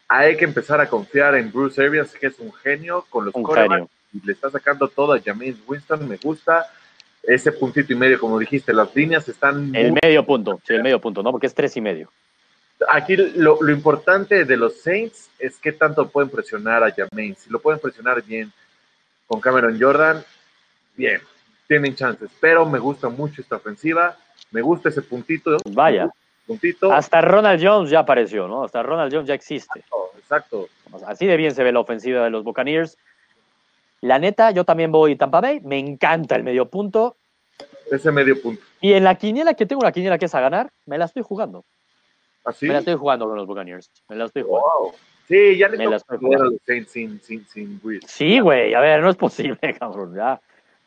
[0.08, 3.92] Hay que empezar a confiar en Bruce Arians, que es un genio con los corebacks,
[4.12, 6.66] y le está sacando todo a James Winston, me gusta.
[7.22, 9.76] Ese puntito y medio, como dijiste, las líneas están...
[9.76, 11.32] El medio punto, sí, el medio punto, ¿no?
[11.32, 12.10] Porque es tres y medio.
[12.90, 17.38] Aquí lo, lo, importante de los Saints es qué tanto pueden presionar a James.
[17.40, 18.52] Si lo pueden presionar bien
[19.28, 20.24] con Cameron Jordan,
[20.96, 21.22] bien,
[21.68, 22.30] tienen chances.
[22.40, 24.18] Pero me gusta mucho esta ofensiva,
[24.52, 25.58] me gusta ese puntito.
[25.66, 26.10] Vaya.
[26.46, 26.92] Puntito.
[26.94, 28.64] Hasta Ronald Jones ya apareció, ¿no?
[28.64, 29.84] Hasta Ronald Jones ya existe.
[30.18, 30.70] Exacto.
[31.06, 32.98] Así de bien se ve la ofensiva de los Buccaneers.
[34.00, 35.60] La neta, yo también voy Tampa Bay.
[35.62, 37.18] Me encanta el medio punto.
[37.92, 38.62] Ese medio punto.
[38.80, 41.24] Y en la quiniela que tengo, la quiniela que es a ganar, me la estoy
[41.24, 41.66] jugando.
[42.46, 42.66] ¿Así?
[42.66, 43.92] Me la estoy jugando con los Buccaneers.
[44.08, 44.68] Me la estoy jugando.
[44.80, 44.94] Wow.
[45.28, 46.58] Sí, ya le estoy jugando.
[46.88, 48.74] sin, sin, sin, Sí, güey.
[48.74, 50.16] A ver, no es posible, cabrón.
[50.16, 50.40] Ya.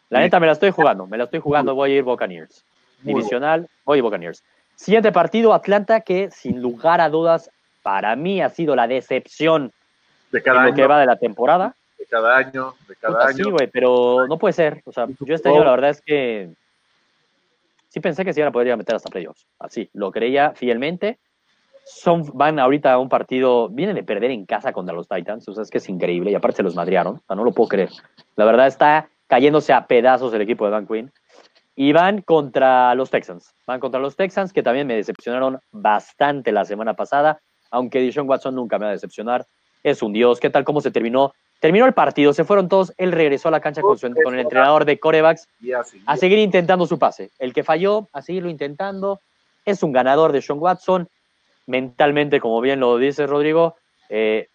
[0.08, 1.06] La neta, me la estoy jugando.
[1.06, 1.74] Me la estoy jugando.
[1.74, 2.64] Voy a ir Buccaneers.
[3.02, 4.42] Divisional, voy a ir Buccaneers.
[4.76, 7.50] Siguiente partido, Atlanta, que sin lugar a dudas,
[7.82, 9.72] para mí ha sido la decepción
[10.32, 10.76] de cada en lo año.
[10.76, 11.74] que va de la temporada.
[11.98, 13.44] De cada año, de cada Puta, año.
[13.44, 14.82] Sí, güey, pero no puede ser.
[14.86, 16.50] O sea, yo este año la verdad es que
[17.88, 19.46] sí pensé que sí ahora podría meter hasta playoffs.
[19.58, 21.18] Así, lo creía fielmente.
[22.34, 25.62] Van ahorita a un partido, vienen de perder en casa contra los Titans, o sea,
[25.62, 27.90] es que es increíble, y aparte se los madrearon, o sea, no lo puedo creer.
[28.36, 31.12] La verdad está cayéndose a pedazos el equipo de Dan Quinn.
[31.76, 36.64] Y van contra los Texans, van contra los Texans, que también me decepcionaron bastante la
[36.64, 37.40] semana pasada,
[37.70, 39.46] aunque Dishon Watson nunca me va a decepcionar,
[39.82, 40.40] es un dios.
[40.40, 41.32] ¿Qué tal cómo se terminó?
[41.60, 44.40] Terminó el partido, se fueron todos, él regresó a la cancha con, su, con el
[44.40, 45.46] entrenador de corebacks
[46.06, 47.30] a seguir intentando su pase.
[47.38, 49.20] El que falló, a seguirlo intentando.
[49.66, 51.08] Es un ganador de Sean Watson.
[51.70, 53.76] Mentalmente, como bien lo dice Rodrigo,
[54.08, 54.48] eh,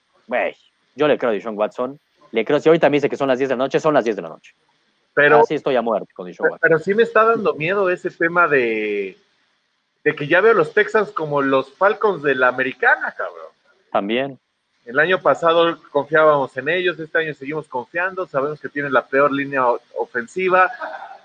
[0.96, 1.98] yo le creo a Sean Watson.
[2.32, 4.04] Le creo, si ahorita me dice que son las 10 de la noche, son las
[4.04, 4.54] 10 de la noche.
[5.14, 6.60] Pero, Así estoy a muerte con Deshaun Watson.
[6.62, 9.18] pero sí me está dando miedo ese tema de,
[10.04, 13.48] de que ya veo a los Texans como los Falcons de la americana, cabrón.
[13.94, 14.38] También.
[14.84, 19.32] El año pasado confiábamos en ellos, este año seguimos confiando, sabemos que tienen la peor
[19.32, 19.66] línea
[19.98, 20.70] ofensiva.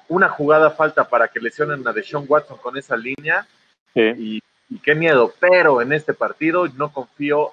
[0.09, 3.45] Una jugada falta para que lesionen a Deshaun Watson con esa línea
[3.93, 4.01] Sí.
[4.17, 7.51] y, y qué miedo, pero en este partido no confío.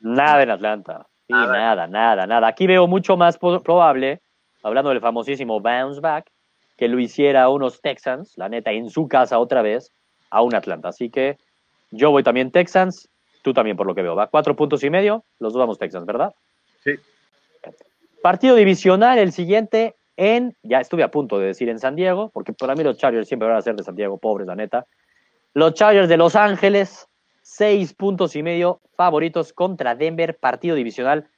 [0.00, 1.06] Nada en Atlanta.
[1.26, 1.52] Sí, Nada.
[1.52, 2.48] nada, nada, nada.
[2.48, 4.20] Aquí veo mucho más probable
[4.62, 6.30] hablando del famosísimo bounce back,
[6.76, 9.92] que lo hiciera a unos Texans, la neta, en su casa otra vez,
[10.30, 10.88] a un Atlanta.
[10.88, 11.38] Así que
[11.90, 13.08] yo voy también Texans,
[13.42, 16.04] tú también por lo que veo, va cuatro puntos y medio, los dos vamos Texans,
[16.04, 16.34] ¿verdad?
[16.82, 16.92] Sí.
[18.22, 22.52] Partido divisional, el siguiente en, ya estuve a punto de decir en San Diego, porque
[22.52, 24.86] para mí los Chargers siempre van a ser de San Diego, pobres, la neta.
[25.56, 27.08] Los Chargers de Los Ángeles,
[27.40, 31.30] seis puntos y medio favoritos contra Denver, partido divisional.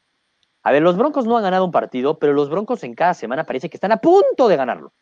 [0.65, 3.45] A ver, los Broncos no han ganado un partido, pero los Broncos en cada semana
[3.45, 4.93] parece que están a punto de ganarlo.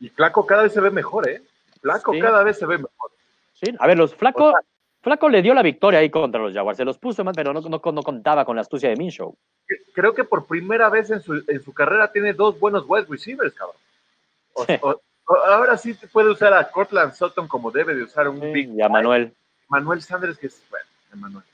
[0.00, 1.42] Y Flaco cada vez se ve mejor, ¿eh?
[1.80, 3.12] Flaco cada vez se ve mejor.
[3.52, 4.52] Sí, a ver, los Flaco,
[5.00, 7.60] Flaco le dio la victoria ahí contra los Jaguars, se los puso más, pero no,
[7.60, 9.32] no, contaba con la astucia de Minshew.
[9.94, 13.54] Creo que por primera vez en su, en su carrera tiene dos buenos wide receivers,
[13.54, 13.76] cabrón.
[15.26, 18.70] Ahora sí puede usar a Cortland Sutton como debe de usar un big.
[18.74, 19.34] Y a Manuel.
[19.68, 21.44] Manuel Sanders, que es, bueno, Manuel.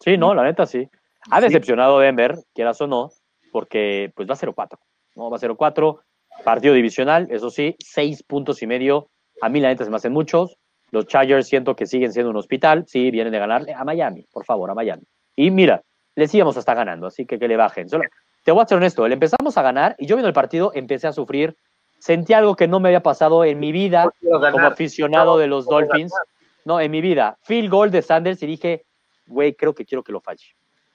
[0.00, 0.88] Sí, no, la neta sí.
[1.30, 3.10] Ha decepcionado Denver, quieras o no,
[3.52, 4.78] porque pues va 0-4.
[5.16, 5.30] ¿no?
[5.30, 6.00] Va 0-4,
[6.44, 9.08] partido divisional, eso sí, seis puntos y medio.
[9.40, 10.56] A mí la neta se me hacen muchos.
[10.90, 12.84] Los Chargers siento que siguen siendo un hospital.
[12.86, 15.02] Sí, vienen de ganarle a Miami, por favor, a Miami.
[15.34, 15.82] Y mira,
[16.14, 17.88] les íbamos hasta ganando, así que que le bajen.
[17.88, 18.04] Solo,
[18.44, 21.08] te voy a ser honesto, le empezamos a ganar y yo viendo el partido empecé
[21.08, 21.56] a sufrir.
[22.04, 26.12] Sentí algo que no me había pasado en mi vida como aficionado de los Dolphins.
[26.66, 27.38] No, en mi vida.
[27.44, 28.84] Field goal de Sanders y dije,
[29.26, 30.44] güey, creo que quiero que lo falle.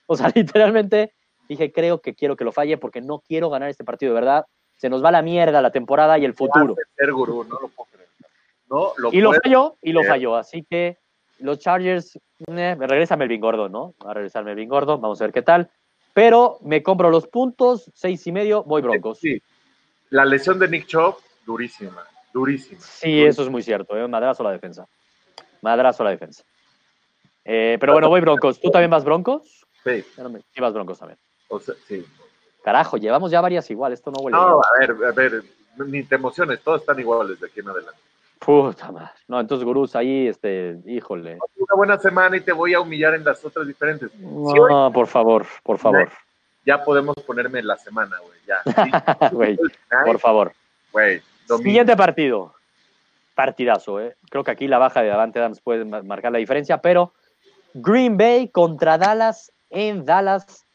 [0.06, 1.15] O sea, literalmente
[1.48, 4.45] dije, creo que quiero que lo falle porque no quiero ganar este partido de verdad.
[4.78, 6.76] Se nos va la mierda la temporada y el futuro.
[8.69, 10.36] no lo y lo falló, y lo falló.
[10.36, 11.00] Así que
[11.39, 13.95] los Chargers, eh, me regresa Melvin Gordo, ¿no?
[14.06, 15.72] Va a regresar Melvin Gordo, vamos a ver qué tal.
[16.13, 19.17] Pero me compro los puntos, seis y medio, voy Broncos.
[19.17, 19.41] Sí,
[20.10, 22.82] la lesión de Nick Chubb, durísima, durísima.
[22.82, 24.08] Sí, eso es muy cierto, ¿eh?
[24.08, 24.88] madrazo la defensa.
[25.62, 26.43] Madrazo la defensa.
[27.45, 28.60] Eh, pero bueno, voy Broncos.
[28.60, 29.65] ¿Tú también vas Broncos?
[29.84, 30.02] Sí.
[30.04, 31.19] Sí, vas Broncos también.
[31.48, 32.06] O sea, sí.
[32.63, 34.38] Carajo, llevamos ya varias igual, esto no huele.
[34.38, 35.43] No, a ver, a ver,
[35.88, 38.00] ni te emociones, todos están iguales de aquí en adelante.
[38.39, 39.12] Puta madre.
[39.28, 41.39] No, entonces, gurús, ahí, este, híjole.
[41.58, 44.13] Una buena semana y te voy a humillar en las otras diferentes.
[44.15, 46.10] No, por favor, por favor.
[46.65, 49.30] Ya podemos ponerme la semana, güey, ya.
[49.32, 49.58] Güey,
[50.06, 50.54] por favor.
[50.91, 51.22] Güey,
[51.58, 52.54] Siguiente partido.
[53.34, 54.15] Partidazo, ¿eh?
[54.30, 57.13] Creo que aquí la baja de Davante Adams puede marcar la diferencia, pero
[57.74, 60.65] Green Bay contra Dallas en Dallas.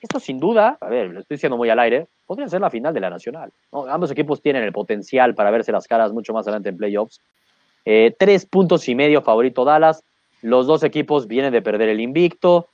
[0.00, 2.94] Esto sin duda, a ver, lo estoy diciendo muy al aire, podría ser la final
[2.94, 3.52] de la Nacional.
[3.72, 7.20] Ambos equipos tienen el potencial para verse las caras mucho más adelante en playoffs.
[7.84, 10.02] Eh, tres puntos y medio favorito Dallas.
[10.42, 12.68] Los dos equipos vienen de perder el invicto.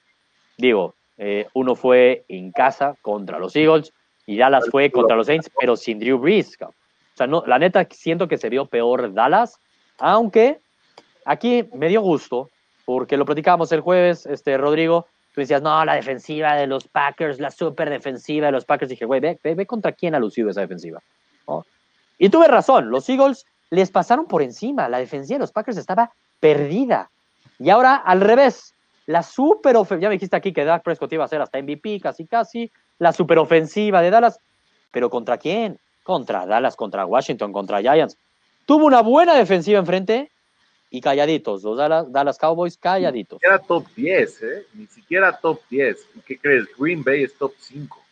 [0.56, 3.92] Digo, eh, uno fue en casa contra los Eagles
[4.26, 6.56] y Dallas fue contra los Saints, pero sin Drew Brees.
[6.60, 6.72] O
[7.14, 9.58] sea, la neta siento que se vio peor Dallas,
[9.98, 10.60] aunque
[11.24, 12.50] aquí me dio gusto,
[12.84, 17.40] porque lo platicábamos el jueves, este, Rodrigo, tú decías, no, la defensiva de los Packers,
[17.40, 18.90] la super defensiva de los Packers.
[18.90, 21.00] dije, güey, ve, ve, contra quién ha lucido esa defensiva.
[22.18, 26.12] Y tuve razón, los Eagles les pasaron por encima, la defensiva de los Packers estaba
[26.38, 27.10] perdida.
[27.58, 28.74] Y ahora al revés,
[29.12, 32.26] la super ya me dijiste aquí que Dak Prescott iba a ser hasta MVP, casi
[32.26, 34.40] casi, la super ofensiva de Dallas,
[34.90, 35.78] pero ¿contra quién?
[36.02, 38.16] Contra Dallas, contra Washington, contra Giants.
[38.66, 40.30] Tuvo una buena defensiva enfrente
[40.90, 43.38] y calladitos, los Dallas, Cowboys calladitos.
[43.40, 44.66] Ni siquiera top 10, ¿eh?
[44.74, 46.08] Ni siquiera top 10.
[46.26, 46.66] ¿Qué crees?
[46.78, 48.02] Green Bay es top 5.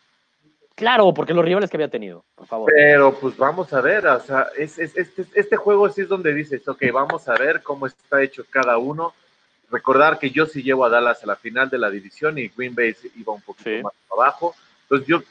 [0.75, 2.71] Claro, porque los rivales que había tenido, por favor.
[2.73, 6.67] Pero pues vamos a ver, o sea, es, este, este juego sí es donde dices,
[6.67, 9.13] ok, vamos a ver cómo está hecho cada uno.
[9.71, 12.75] Recordar que yo sí llevo a Dallas a la final de la división y Green
[12.75, 14.53] Bay iba un poquito más abajo.
[14.83, 15.23] Entonces yo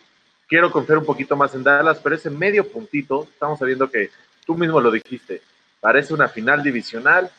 [0.48, 4.11] quiero confiar un poquito más en Dallas, pero ese medio puntito, estamos sabiendo que
[4.46, 5.42] tú mismo lo dijiste,
[5.81, 7.31] parece una final divisional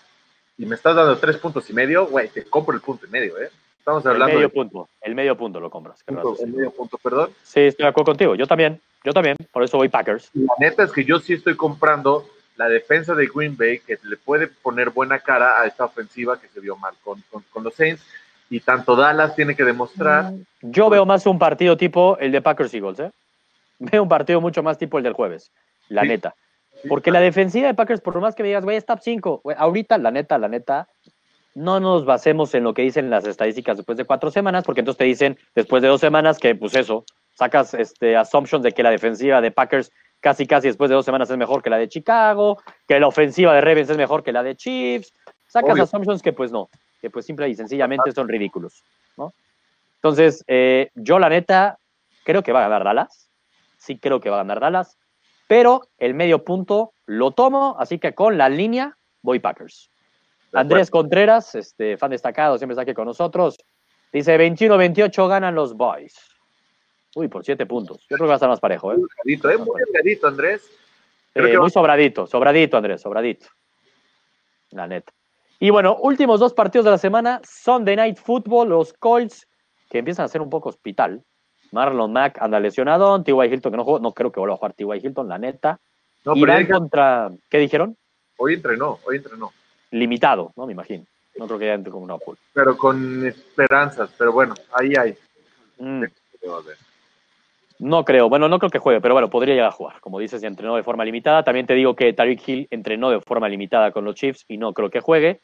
[0.58, 3.40] y me estás dando tres puntos y medio, güey, te compro el punto y medio,
[3.40, 3.50] ¿eh?
[3.80, 4.28] Estamos hablando.
[4.28, 6.04] El medio punto, el medio punto lo compras.
[6.08, 7.32] el medio punto, perdón.
[7.42, 8.36] Sí, estoy de acuerdo contigo.
[8.36, 10.30] Yo también, yo también, por eso voy Packers.
[10.36, 12.28] La neta es que yo sí estoy comprando
[12.62, 16.48] la defensa de Green Bay, que le puede poner buena cara a esta ofensiva que
[16.48, 18.06] se vio mal con, con, los Saints.
[18.52, 20.26] Y tanto Dallas tiene que demostrar.
[20.26, 23.12] Mm, yo veo más un partido tipo el de Packers Eagles, ¿eh?
[23.80, 25.50] Veo un partido mucho más tipo el del jueves,
[25.90, 26.36] la neta.
[26.88, 29.42] Porque la defensiva de Packers, por lo más que me digas, güey, es top 5.
[29.58, 30.88] ahorita, la neta, la neta,
[31.56, 35.00] no nos basemos en lo que dicen las estadísticas después de cuatro semanas, porque entonces
[35.00, 38.92] te dicen después de dos semanas que, pues eso, sacas este, assumptions de que la
[38.92, 39.92] defensiva de Packers
[40.22, 43.54] casi, casi después de dos semanas es mejor que la de Chicago, que la ofensiva
[43.54, 45.14] de Ravens es mejor que la de Chiefs.
[45.48, 46.70] Sacas assumptions que, pues no,
[47.02, 48.86] que pues simple y sencillamente son ridículos,
[49.18, 49.34] ¿no?
[49.96, 51.78] Entonces, eh, yo la neta
[52.24, 53.30] creo que va a ganar Dallas.
[53.78, 54.98] Sí creo que va a ganar Dallas
[55.52, 59.90] pero el medio punto lo tomo, así que con la línea voy Packers.
[60.54, 63.58] Andrés Contreras, este, fan destacado, siempre está aquí con nosotros,
[64.14, 66.16] dice 21-28 ganan los Boys.
[67.16, 68.02] Uy, por siete puntos.
[68.10, 68.98] Yo creo que va a estar más parejo, ¿eh?
[68.98, 69.58] Muy delgadito, ¿eh?
[69.58, 70.70] Muy delgadito, Andrés.
[71.34, 73.48] Eh, muy sobradito, sobradito, Andrés, sobradito.
[74.72, 75.12] La neta.
[75.60, 77.42] Y bueno, últimos dos partidos de la semana.
[77.44, 79.48] Sunday Night Football, los Colts,
[79.90, 81.24] que empiezan a ser un poco hospital.
[81.72, 83.22] Marlon Mack anda lesionado.
[83.24, 83.46] T.Y.
[83.46, 85.06] Hilton, que no jugó, no creo que vuelva a jugar T.Y.
[85.06, 85.80] Hilton, la neta.
[86.26, 87.32] No, Irán contra.
[87.50, 87.98] ¿Qué dijeron?
[88.38, 89.52] Hoy entrenó, hoy entrenó.
[89.92, 90.66] Limitado, ¿no?
[90.66, 91.06] Me imagino.
[91.38, 92.38] No creo que haya entre como una pool.
[92.54, 95.16] Pero con esperanzas, pero bueno, ahí hay.
[95.78, 96.06] Mm.
[97.82, 100.00] No creo, bueno, no creo que juegue, pero bueno, podría llegar a jugar.
[100.02, 101.44] Como dices, entrenó de forma limitada.
[101.44, 104.72] También te digo que Tariq Hill entrenó de forma limitada con los Chiefs y no
[104.72, 105.42] creo que juegue.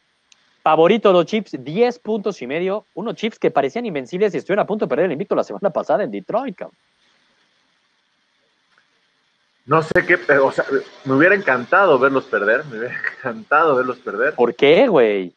[0.62, 2.86] Favorito los Chiefs, 10 puntos y medio.
[2.94, 5.72] Unos Chiefs que parecían invencibles y estuvieron a punto de perder el invicto la semana
[5.72, 6.62] pasada en Detroit.
[9.66, 10.66] No sé qué, o sea,
[11.06, 14.36] me hubiera encantado verlos perder, me hubiera encantado verlos perder.
[14.36, 15.34] ¿Por qué, güey?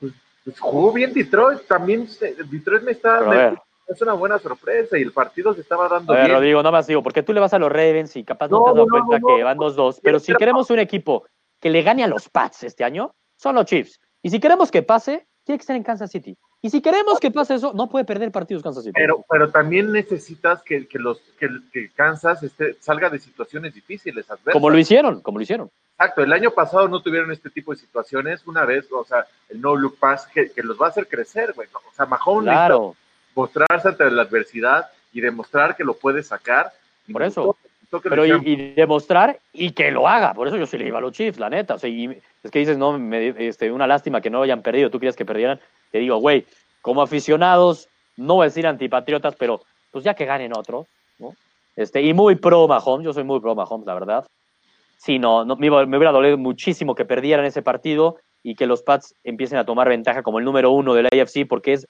[0.00, 2.08] Pues, pues, jugó bien Detroit, también
[2.50, 3.60] Detroit me está...
[3.86, 6.36] es una buena sorpresa y el partido se estaba dando a ver, bien.
[6.36, 8.70] Rodrigo, no más digo, porque tú le vas a los Ravens y capaz no, te
[8.70, 11.24] has dado cuenta que van 2-2, pero si queremos un equipo
[11.60, 14.00] que le gane a los Pats este año, son los Chiefs.
[14.22, 16.36] Y si queremos que pase, tiene que estar en Kansas City.
[16.62, 18.94] Y si queremos que pase eso, no puede perder partidos Kansas City.
[18.94, 24.54] Pero, pero también necesitas que, los, que, Kansas este, salga de situaciones difíciles, adversas.
[24.54, 25.70] Como lo hicieron, como lo hicieron.
[25.98, 29.60] Exacto, el año pasado no tuvieron este tipo de situaciones, una vez, o sea, el
[29.60, 31.68] no look pass que, los va a hacer crecer, güey.
[31.72, 32.96] O sea, Mahomes claro.
[33.34, 36.72] Mostrarse ante la adversidad y demostrar que lo puede sacar.
[37.10, 37.56] Por eso.
[38.02, 40.34] Pero y, demostrar y que lo haga.
[40.34, 41.74] Por eso yo sí le iba a los Chiefs, la neta.
[41.74, 42.96] O sea, es que dices, no,
[43.38, 44.90] este, una lástima que no hayan perdido.
[44.90, 45.60] Tú querías que perdieran
[45.94, 46.44] te digo, güey,
[46.82, 49.60] como aficionados, no voy a decir antipatriotas, pero
[49.92, 50.88] pues ya que ganen otros,
[51.20, 51.36] ¿no?
[51.76, 54.26] Este, y muy pro Mahomes, yo soy muy pro Mahomes, la verdad.
[54.96, 59.56] Sí, no, me, hubiera dolido muchísimo que perdieran ese partido y que los Pats empiecen
[59.56, 61.86] a tomar ventaja como el número uno del AFC, porque es,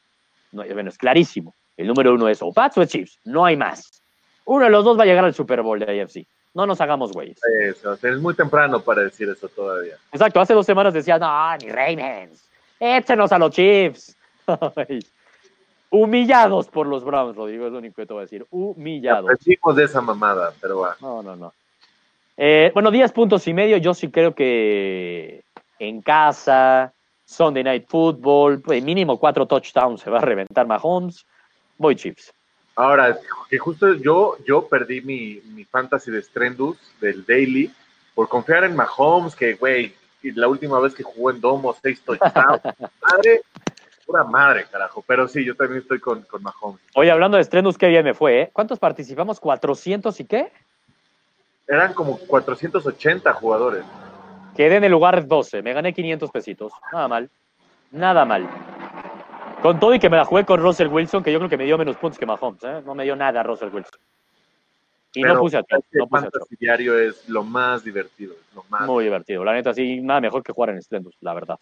[0.54, 1.54] bueno, es clarísimo.
[1.76, 4.02] El número uno es o Pats o es Chiefs, no hay más.
[4.44, 6.26] Uno de los dos va a llegar al Super Bowl de AFC.
[6.54, 7.40] No nos hagamos güeyes.
[8.02, 9.96] es muy temprano para decir eso todavía.
[10.12, 12.48] Exacto, hace dos semanas decía, no, ni Ravens.
[12.78, 14.16] Échenos a los Chiefs.
[15.90, 18.46] Humillados por los Browns, Rodrigo, es lo único que te voy a decir.
[18.50, 19.30] Humillados.
[19.76, 20.96] de esa mamada, pero va.
[21.00, 21.52] No, no, no.
[22.36, 23.76] Eh, bueno, 10 puntos y medio.
[23.76, 25.44] Yo sí creo que
[25.78, 26.93] en casa,
[27.24, 31.26] Sunday Night Football, pues mínimo cuatro touchdowns se va a reventar Mahomes.
[31.78, 32.32] Voy Chiefs.
[32.76, 33.16] Ahora,
[33.48, 37.72] que justo yo, yo perdí mi, mi fantasy de Strendus del Daily
[38.14, 42.62] por confiar en Mahomes, que, güey, la última vez que jugó en Domo, seis touchdowns.
[43.02, 43.42] Madre,
[44.06, 45.02] pura madre, carajo.
[45.06, 46.80] Pero sí, yo también estoy con, con Mahomes.
[46.94, 48.50] Oye, hablando de estrenos, qué bien me fue, ¿eh?
[48.52, 49.40] ¿Cuántos participamos?
[49.40, 50.52] ¿400 y qué?
[51.66, 53.84] Eran como 480 jugadores.
[54.56, 56.72] Quedé en el lugar 12, me gané 500 pesitos.
[56.92, 57.30] Nada mal.
[57.90, 58.48] Nada mal.
[59.62, 61.64] Con todo y que me la jugué con Russell Wilson, que yo creo que me
[61.64, 62.82] dio menos puntos que Mahomes, ¿eh?
[62.84, 64.00] No me dio nada Russell Wilson.
[65.14, 65.80] Y no puse a todo.
[65.92, 68.34] No puse a diario es lo más divertido.
[68.54, 69.44] lo más Muy divertido.
[69.44, 71.58] La neta, sí, nada mejor que jugar en Strendus, la verdad.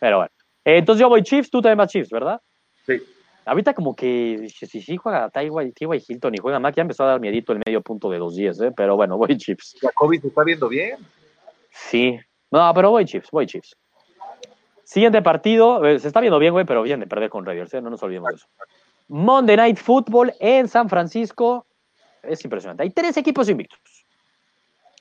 [0.00, 0.30] Pero bueno.
[0.64, 2.40] Eh, entonces yo voy Chiefs, tú también vas Chiefs, ¿verdad?
[2.86, 3.00] Sí.
[3.44, 6.04] Ahorita como que si sí juega T.Y.
[6.06, 8.60] Hilton y juega Mac, ya empezó a dar miedito el medio punto de dos días,
[8.60, 8.72] ¿eh?
[8.76, 9.76] Pero bueno, voy Chiefs.
[9.80, 10.98] Jacoby se está viendo bien.
[11.78, 12.18] Sí.
[12.50, 13.76] No, pero voy Chiefs, voy Chiefs.
[14.84, 17.82] Siguiente partido, eh, se está viendo bien, güey, pero bien de perder con Raiders, ¿eh?
[17.82, 18.46] No nos olvidemos de eso.
[19.08, 21.66] Monday Night Football en San Francisco
[22.22, 22.82] es impresionante.
[22.82, 23.80] Hay tres equipos invictos.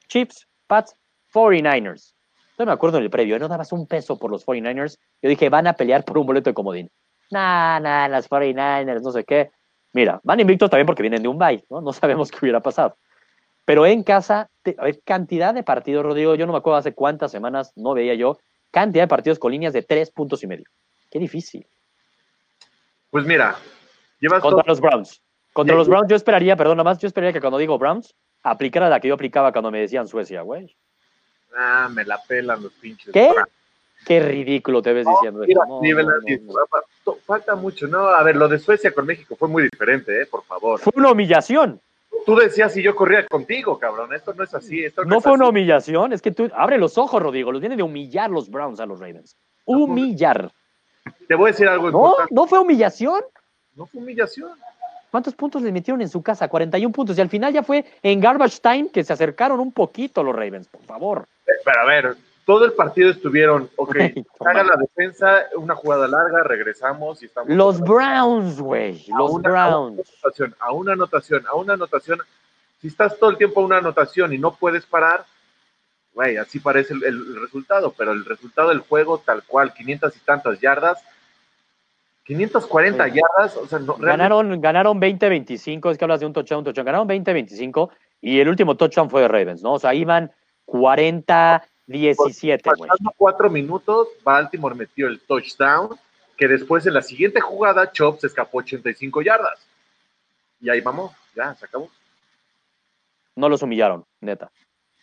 [0.08, 0.96] Chiefs, Pats,
[1.34, 2.14] 49ers.
[2.58, 4.98] Yo me acuerdo en el previo, no dabas un peso por los 49ers.
[5.22, 6.90] Yo dije, van a pelear por un boleto de comodín.
[7.32, 9.52] Nah, nah, las 49ers, no sé qué.
[9.94, 11.82] Mira, van invictos también porque vienen de un bye, ¿no?
[11.82, 12.98] No sabemos qué hubiera pasado.
[13.68, 17.34] Pero en casa, a ver, cantidad de partidos, Rodrigo, yo no me acuerdo hace cuántas
[17.34, 18.40] semanas no veía yo
[18.72, 20.64] cantidad de partidos con líneas de tres puntos y medio.
[21.12, 21.68] Qué difícil.
[23.10, 23.58] Pues mira,
[24.22, 25.22] llevas contra los Browns.
[25.52, 29.02] Contra los Browns yo esperaría, perdón, más, yo esperaría que cuando digo Browns, aplicara la
[29.02, 30.74] que yo aplicaba cuando me decían Suecia, güey.
[31.54, 33.12] Ah, me la pelan los pinches.
[33.12, 33.32] ¿Qué?
[34.06, 37.20] Qué ridículo te ves diciendo eso.
[37.26, 38.08] falta mucho, ¿no?
[38.08, 40.26] A ver, lo de Suecia con México fue muy diferente, ¿eh?
[40.26, 40.80] Por favor.
[40.80, 41.82] Fue una humillación.
[42.28, 44.14] Tú decías y yo corría contigo, cabrón.
[44.14, 44.84] Esto no es así.
[44.84, 47.54] Esto no, fue una humillación, es que tú abre los ojos, Rodrigo.
[47.54, 49.38] Los viene de humillar los Browns a los Ravens.
[49.64, 50.52] Humillar.
[51.26, 52.16] Te voy a decir algo ¿No?
[52.30, 53.22] ¿No fue humillación?
[53.76, 54.52] No fue humillación.
[55.10, 56.50] ¿Cuántos puntos les metieron en su casa?
[56.50, 57.18] 41 puntos.
[57.18, 60.68] Y al final ya fue en garbage time que se acercaron un poquito los Ravens,
[60.68, 61.30] por favor.
[61.64, 62.18] Pero a ver,
[62.48, 63.98] todo el partido estuvieron, ok,
[64.40, 67.50] haga la defensa, una jugada larga, regresamos y estamos.
[67.50, 70.00] Los Browns, güey, los Browns.
[70.60, 72.22] A una, anotación, a una anotación,
[72.80, 75.26] Si estás todo el tiempo a una anotación y no puedes parar,
[76.14, 80.62] güey, así parece el, resultado, pero el resultado del juego, tal cual, 500 y tantas
[80.62, 81.04] yardas,
[82.24, 86.64] 540 yardas, o sea, no, ganaron, ganaron 20-25, es que hablas de un touchdown, un
[86.64, 87.90] touchdown, ganaron 20-25
[88.22, 89.74] y el último touchdown fue de Ravens, ¿no?
[89.74, 90.32] O sea, iban
[91.88, 92.90] 40-17, güey.
[92.90, 95.98] Pasando cuatro minutos, Baltimore metió el touchdown,
[96.36, 99.68] que después en la siguiente jugada, Chop se escapó 85 yardas.
[100.60, 101.90] Y ahí vamos, ya, se acabó.
[103.36, 104.52] No los humillaron, neta.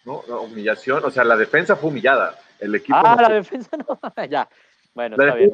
[0.04, 2.38] No, no humillación, o sea, la defensa fue humillada.
[2.58, 4.48] El equipo ah, la defensa no, ya.
[4.94, 5.50] Bueno, está bien.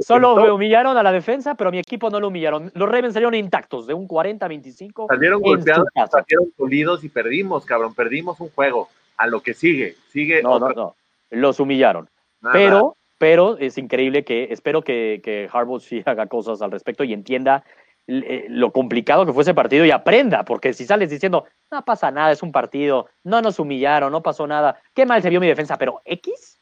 [0.00, 2.70] solo me humillaron a la defensa, pero mi equipo no lo humillaron.
[2.74, 5.06] Los Ravens salieron intactos, de un 40-25.
[5.08, 7.94] Salieron golpeados, salieron solidos y perdimos, cabrón.
[7.94, 8.90] Perdimos un juego.
[9.16, 10.42] A lo que sigue, sigue.
[10.42, 10.96] No, no, no.
[11.30, 12.08] Los humillaron.
[12.52, 17.12] Pero, pero es increíble que espero que, que Harbaugh sí haga cosas al respecto y
[17.12, 17.64] entienda
[18.08, 22.10] eh, lo complicado que fue ese partido y aprenda, porque si sales diciendo, no pasa
[22.10, 25.46] nada, es un partido, no nos humillaron, no pasó nada, qué mal se vio mi
[25.46, 26.58] defensa, pero X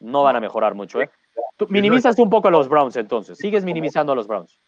[0.00, 1.08] no van a mejorar mucho, ¿eh?
[1.56, 4.58] Tú minimizas un poco a los Browns entonces, sigues minimizando a los Browns.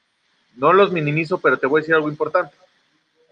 [0.56, 2.56] No los minimizo, pero te voy a decir algo importante.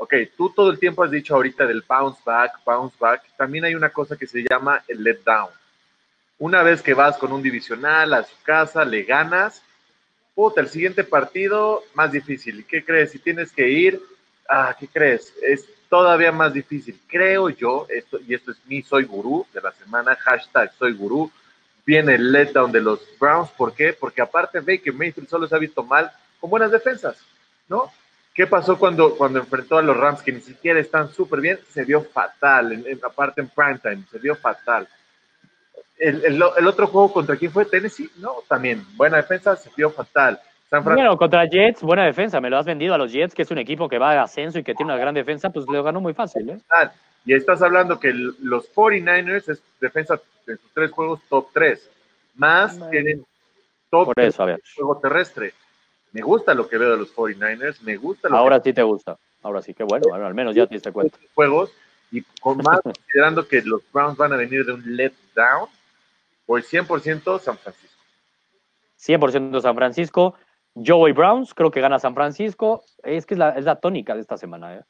[0.03, 3.23] Ok, tú todo el tiempo has dicho ahorita del bounce back, bounce back.
[3.37, 5.49] También hay una cosa que se llama el let down.
[6.41, 9.63] Una vez que vas con un divisional a su casa, le ganas,
[10.35, 12.59] puta, el siguiente partido más difícil.
[12.59, 13.13] ¿Y qué crees?
[13.13, 14.03] Si tienes que ir,
[14.49, 15.33] ah, ¿qué crees?
[15.41, 16.99] Es todavía más difícil.
[17.07, 21.31] Creo yo, esto, y esto es mi soy gurú de la semana, hashtag soy gurú,
[21.87, 23.51] viene el letdown de los Browns.
[23.51, 23.93] ¿Por qué?
[23.93, 27.19] Porque aparte Baker Mayfield solo se ha visto mal con buenas defensas,
[27.69, 27.93] ¿no?
[28.35, 31.59] ¿Qué pasó cuando, cuando enfrentó a los Rams que ni siquiera están súper bien?
[31.71, 34.89] Se vio fatal, en, aparte en primetime, se vio fatal.
[35.99, 40.41] El, el, otro juego contra quién fue Tennessee, no, también buena defensa, se vio fatal.
[40.71, 43.51] San bueno, contra Jets, buena defensa, me lo has vendido a los Jets, que es
[43.51, 46.01] un equipo que va a ascenso y que tiene una gran defensa, pues lo ganó
[46.01, 46.49] muy fácil.
[46.49, 46.59] ¿eh?
[47.27, 51.91] Y estás hablando que los 49ers es defensa en sus tres juegos top 3,
[52.37, 53.25] más tienen
[53.91, 55.53] top Por eso, juego terrestre.
[56.13, 59.19] Me gusta lo que veo de los 49ers, me gusta lo Ahora sí te gusta,
[59.43, 61.17] ahora sí, qué bueno, al menos ya te diste cuenta.
[61.35, 61.73] Juegos,
[62.11, 65.69] y con más considerando que los Browns van a venir de un let down,
[66.47, 68.03] por 100% San Francisco.
[69.01, 70.35] 100% San Francisco.
[70.75, 72.83] Joey Browns, creo que gana San Francisco.
[73.03, 74.77] Es que es la, es la tónica de esta semana.
[74.77, 74.83] ¿eh?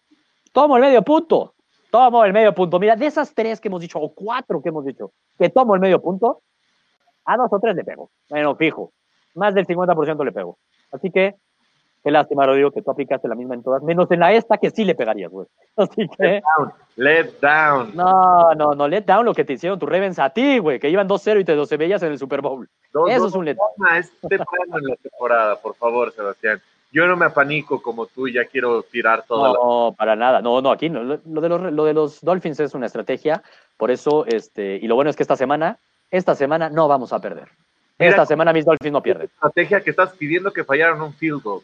[0.53, 1.55] Tomo el medio punto.
[1.91, 2.79] Tomo el medio punto.
[2.79, 5.81] Mira, de esas tres que hemos dicho, o cuatro que hemos dicho, que tomo el
[5.81, 6.43] medio punto,
[7.25, 8.11] a dos o tres le pego.
[8.29, 8.93] Bueno, fijo.
[9.35, 10.59] Más del 50% le pego.
[10.93, 11.35] Así que,
[12.05, 14.71] qué lástima, Rodrigo, que tú aplicaste la misma en todas, menos en la esta que
[14.71, 15.47] sí le pegarías, güey.
[15.77, 16.25] Así que.
[16.25, 16.73] Let down.
[16.97, 17.97] Let down.
[17.97, 20.91] No, no, no, let down lo que te hicieron tus Ravens a ti, güey, que
[20.91, 22.69] iban 2-0 y te 12 veías en el Super Bowl.
[23.09, 23.97] Eso es un let down.
[23.97, 26.61] Es temprano en la temporada, por favor, Sebastián.
[26.93, 29.55] Yo no me apanico como tú y ya quiero tirar todo.
[29.55, 30.43] No, para nada.
[30.43, 31.03] No, no, aquí no.
[31.03, 33.43] Lo de, los, lo de los Dolphins es una estrategia.
[33.79, 35.79] Por eso, este, y lo bueno es que esta semana,
[36.11, 37.49] esta semana no vamos a perder.
[38.09, 39.27] Esta semana mis Dolphins no pierden.
[39.27, 41.63] Estrategia que estás pidiendo que fallaron un field goal.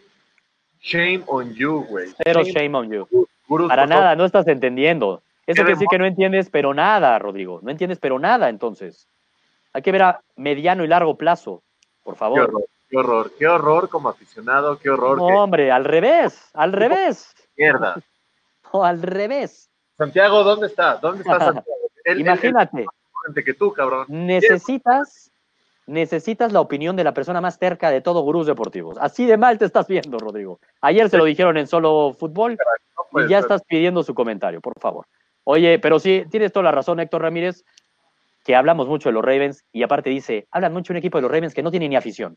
[0.81, 2.13] Shame on you, güey.
[2.25, 3.09] Pero shame, on you.
[3.69, 5.23] Para nada, no estás entendiendo.
[5.47, 7.61] Eso quiere decir que no entiendes, pero nada, Rodrigo.
[7.63, 9.09] No entiendes, pero nada, entonces.
[9.73, 11.63] Hay que ver a mediano y largo plazo,
[12.05, 12.39] por favor.
[12.39, 15.19] Qué horror, qué horror, qué horror como aficionado, qué horror.
[15.19, 17.35] No, hombre, al revés, al revés.
[17.57, 17.97] Mierda.
[18.71, 19.71] No, al revés.
[19.97, 20.97] Santiago, ¿dónde está?
[20.97, 21.79] ¿Dónde está Santiago?
[22.05, 22.85] Imagínate.
[23.43, 24.05] que tú, cabrón.
[24.09, 25.28] Necesitas
[25.89, 28.97] necesitas la opinión de la persona más cerca de todo Gurús Deportivos.
[29.01, 30.61] Así de mal te estás viendo, Rodrigo.
[30.83, 32.57] Ayer se lo dijeron en solo fútbol
[33.15, 35.07] y ya estás pidiendo su comentario, por favor.
[35.45, 37.65] Oye, pero sí, tienes toda la razón, Héctor Ramírez,
[38.45, 41.23] que hablamos mucho de los Ravens y aparte dice, hablan mucho de un equipo de
[41.23, 42.37] los Ravens que no tiene ni afición.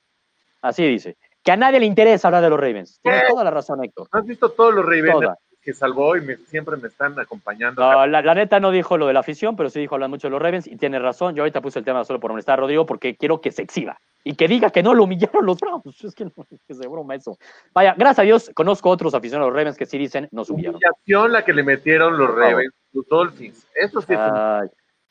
[0.61, 1.17] Así dice.
[1.43, 2.99] Que a nadie le interesa hablar de los Ravens.
[3.01, 4.07] Tienes toda la razón, Héctor.
[4.11, 5.37] ¿Has visto todos los Ravens?
[5.62, 7.82] Que salvó y siempre me están acompañando.
[7.82, 10.32] No, la, neta no dijo lo de la afición, pero sí dijo hablar mucho de
[10.32, 11.36] los Ravens y tiene razón.
[11.36, 13.99] Yo ahorita puse el tema solo por molestar a Rodrigo porque quiero que se exhiba
[14.24, 15.84] y que diga que no lo humillaron los Browns.
[16.03, 16.32] Es que no,
[16.68, 17.38] que se broma eso.
[17.74, 20.76] Vaya, gracias a Dios conozco otros aficionados de los Ravens que sí dicen nos humillaron.
[20.76, 23.68] Humillación la que le metieron los Ravens, los Dolphins.
[23.76, 24.14] Eso sí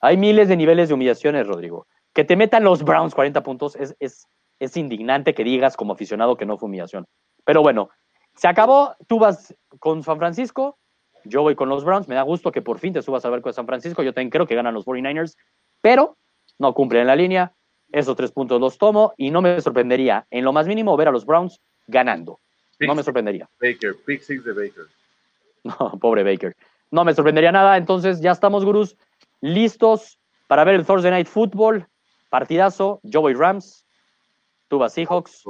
[0.00, 1.86] Hay miles de niveles de humillaciones, Rodrigo.
[2.12, 4.26] Que te metan los Browns 40 puntos es, es,
[4.58, 7.06] es indignante que digas como aficionado que no fue humillación.
[7.44, 7.90] Pero bueno,
[8.34, 10.78] se acabó, tú vas con San Francisco,
[11.24, 13.42] yo voy con los Browns, me da gusto que por fin te subas a ver
[13.42, 15.36] con San Francisco, yo también creo que ganan los 49ers,
[15.80, 16.16] pero
[16.58, 17.54] no cumplen la línea,
[17.92, 21.12] esos tres puntos los tomo y no me sorprendería en lo más mínimo ver a
[21.12, 22.38] los Browns ganando.
[22.78, 23.48] no me sorprendería.
[23.60, 24.84] Baker, pick six de Baker.
[25.62, 26.56] No, pobre Baker.
[26.90, 28.96] No me sorprendería nada, entonces ya estamos, gurús,
[29.42, 31.86] listos para ver el Thursday Night Football,
[32.30, 33.84] partidazo, yo voy Rams,
[34.68, 35.44] tú vas Seahawks,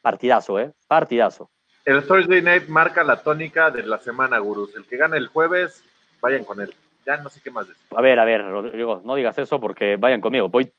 [0.00, 0.72] partidazo, ¿eh?
[0.88, 1.50] Partidazo.
[1.86, 4.74] El Thursday Night marca la tónica de la semana, gurús.
[4.74, 5.84] El que gane el jueves,
[6.20, 6.74] vayan con él.
[7.06, 7.86] Ya no sé qué más decir.
[7.96, 10.48] A ver, a ver, Rodrigo, no digas eso porque vayan conmigo.
[10.48, 10.72] Voy,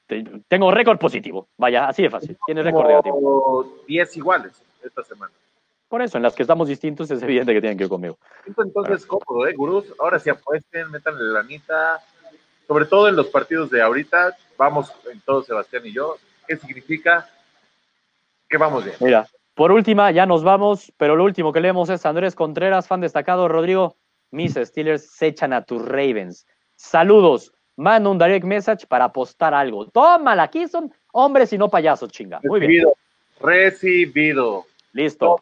[0.49, 1.47] tengo récord positivo.
[1.55, 2.37] Vaya, así de fácil.
[2.45, 3.81] Tienes récord negativo.
[3.87, 4.61] 10 iguales.
[4.83, 5.31] esta semana.
[5.87, 8.17] Por eso, en las que estamos distintos, es evidente que tienen que ir conmigo.
[8.45, 9.85] Entonces, cómodo, ¿eh, gurús?
[9.99, 12.01] Ahora sí apuesten, métanle la lanita.
[12.67, 16.17] Sobre todo en los partidos de ahorita, vamos en todo Sebastián y yo.
[16.45, 17.29] ¿Qué significa?
[18.49, 18.97] Que vamos bien.
[18.99, 19.25] Mira,
[19.57, 23.47] por última, ya nos vamos, pero lo último que leemos es Andrés Contreras, fan destacado.
[23.47, 23.97] Rodrigo,
[24.29, 26.45] mis Steelers se echan a tus Ravens.
[26.75, 27.51] Saludos.
[27.75, 29.87] Mando un direct message para apostar algo.
[29.87, 32.39] Tómala, aquí son hombres y no payasos, chinga.
[32.43, 32.85] Muy bien.
[33.39, 34.65] Recibido.
[34.93, 35.41] Listo.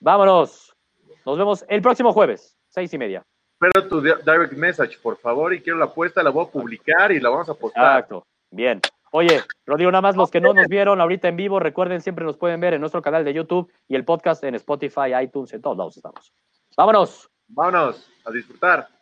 [0.00, 0.74] Vámonos.
[1.24, 3.24] Nos vemos el próximo jueves, seis y media.
[3.52, 7.20] Espero tu direct message, por favor, y quiero la apuesta, la voy a publicar y
[7.20, 8.00] la vamos a postar.
[8.00, 8.26] Exacto.
[8.50, 8.80] Bien.
[9.18, 12.36] Oye, Rodrigo, nada más los que no nos vieron ahorita en vivo, recuerden, siempre nos
[12.36, 15.78] pueden ver en nuestro canal de YouTube y el podcast en Spotify, iTunes, en todos
[15.78, 16.34] lados estamos.
[16.76, 17.30] Vámonos.
[17.48, 18.95] Vámonos a disfrutar.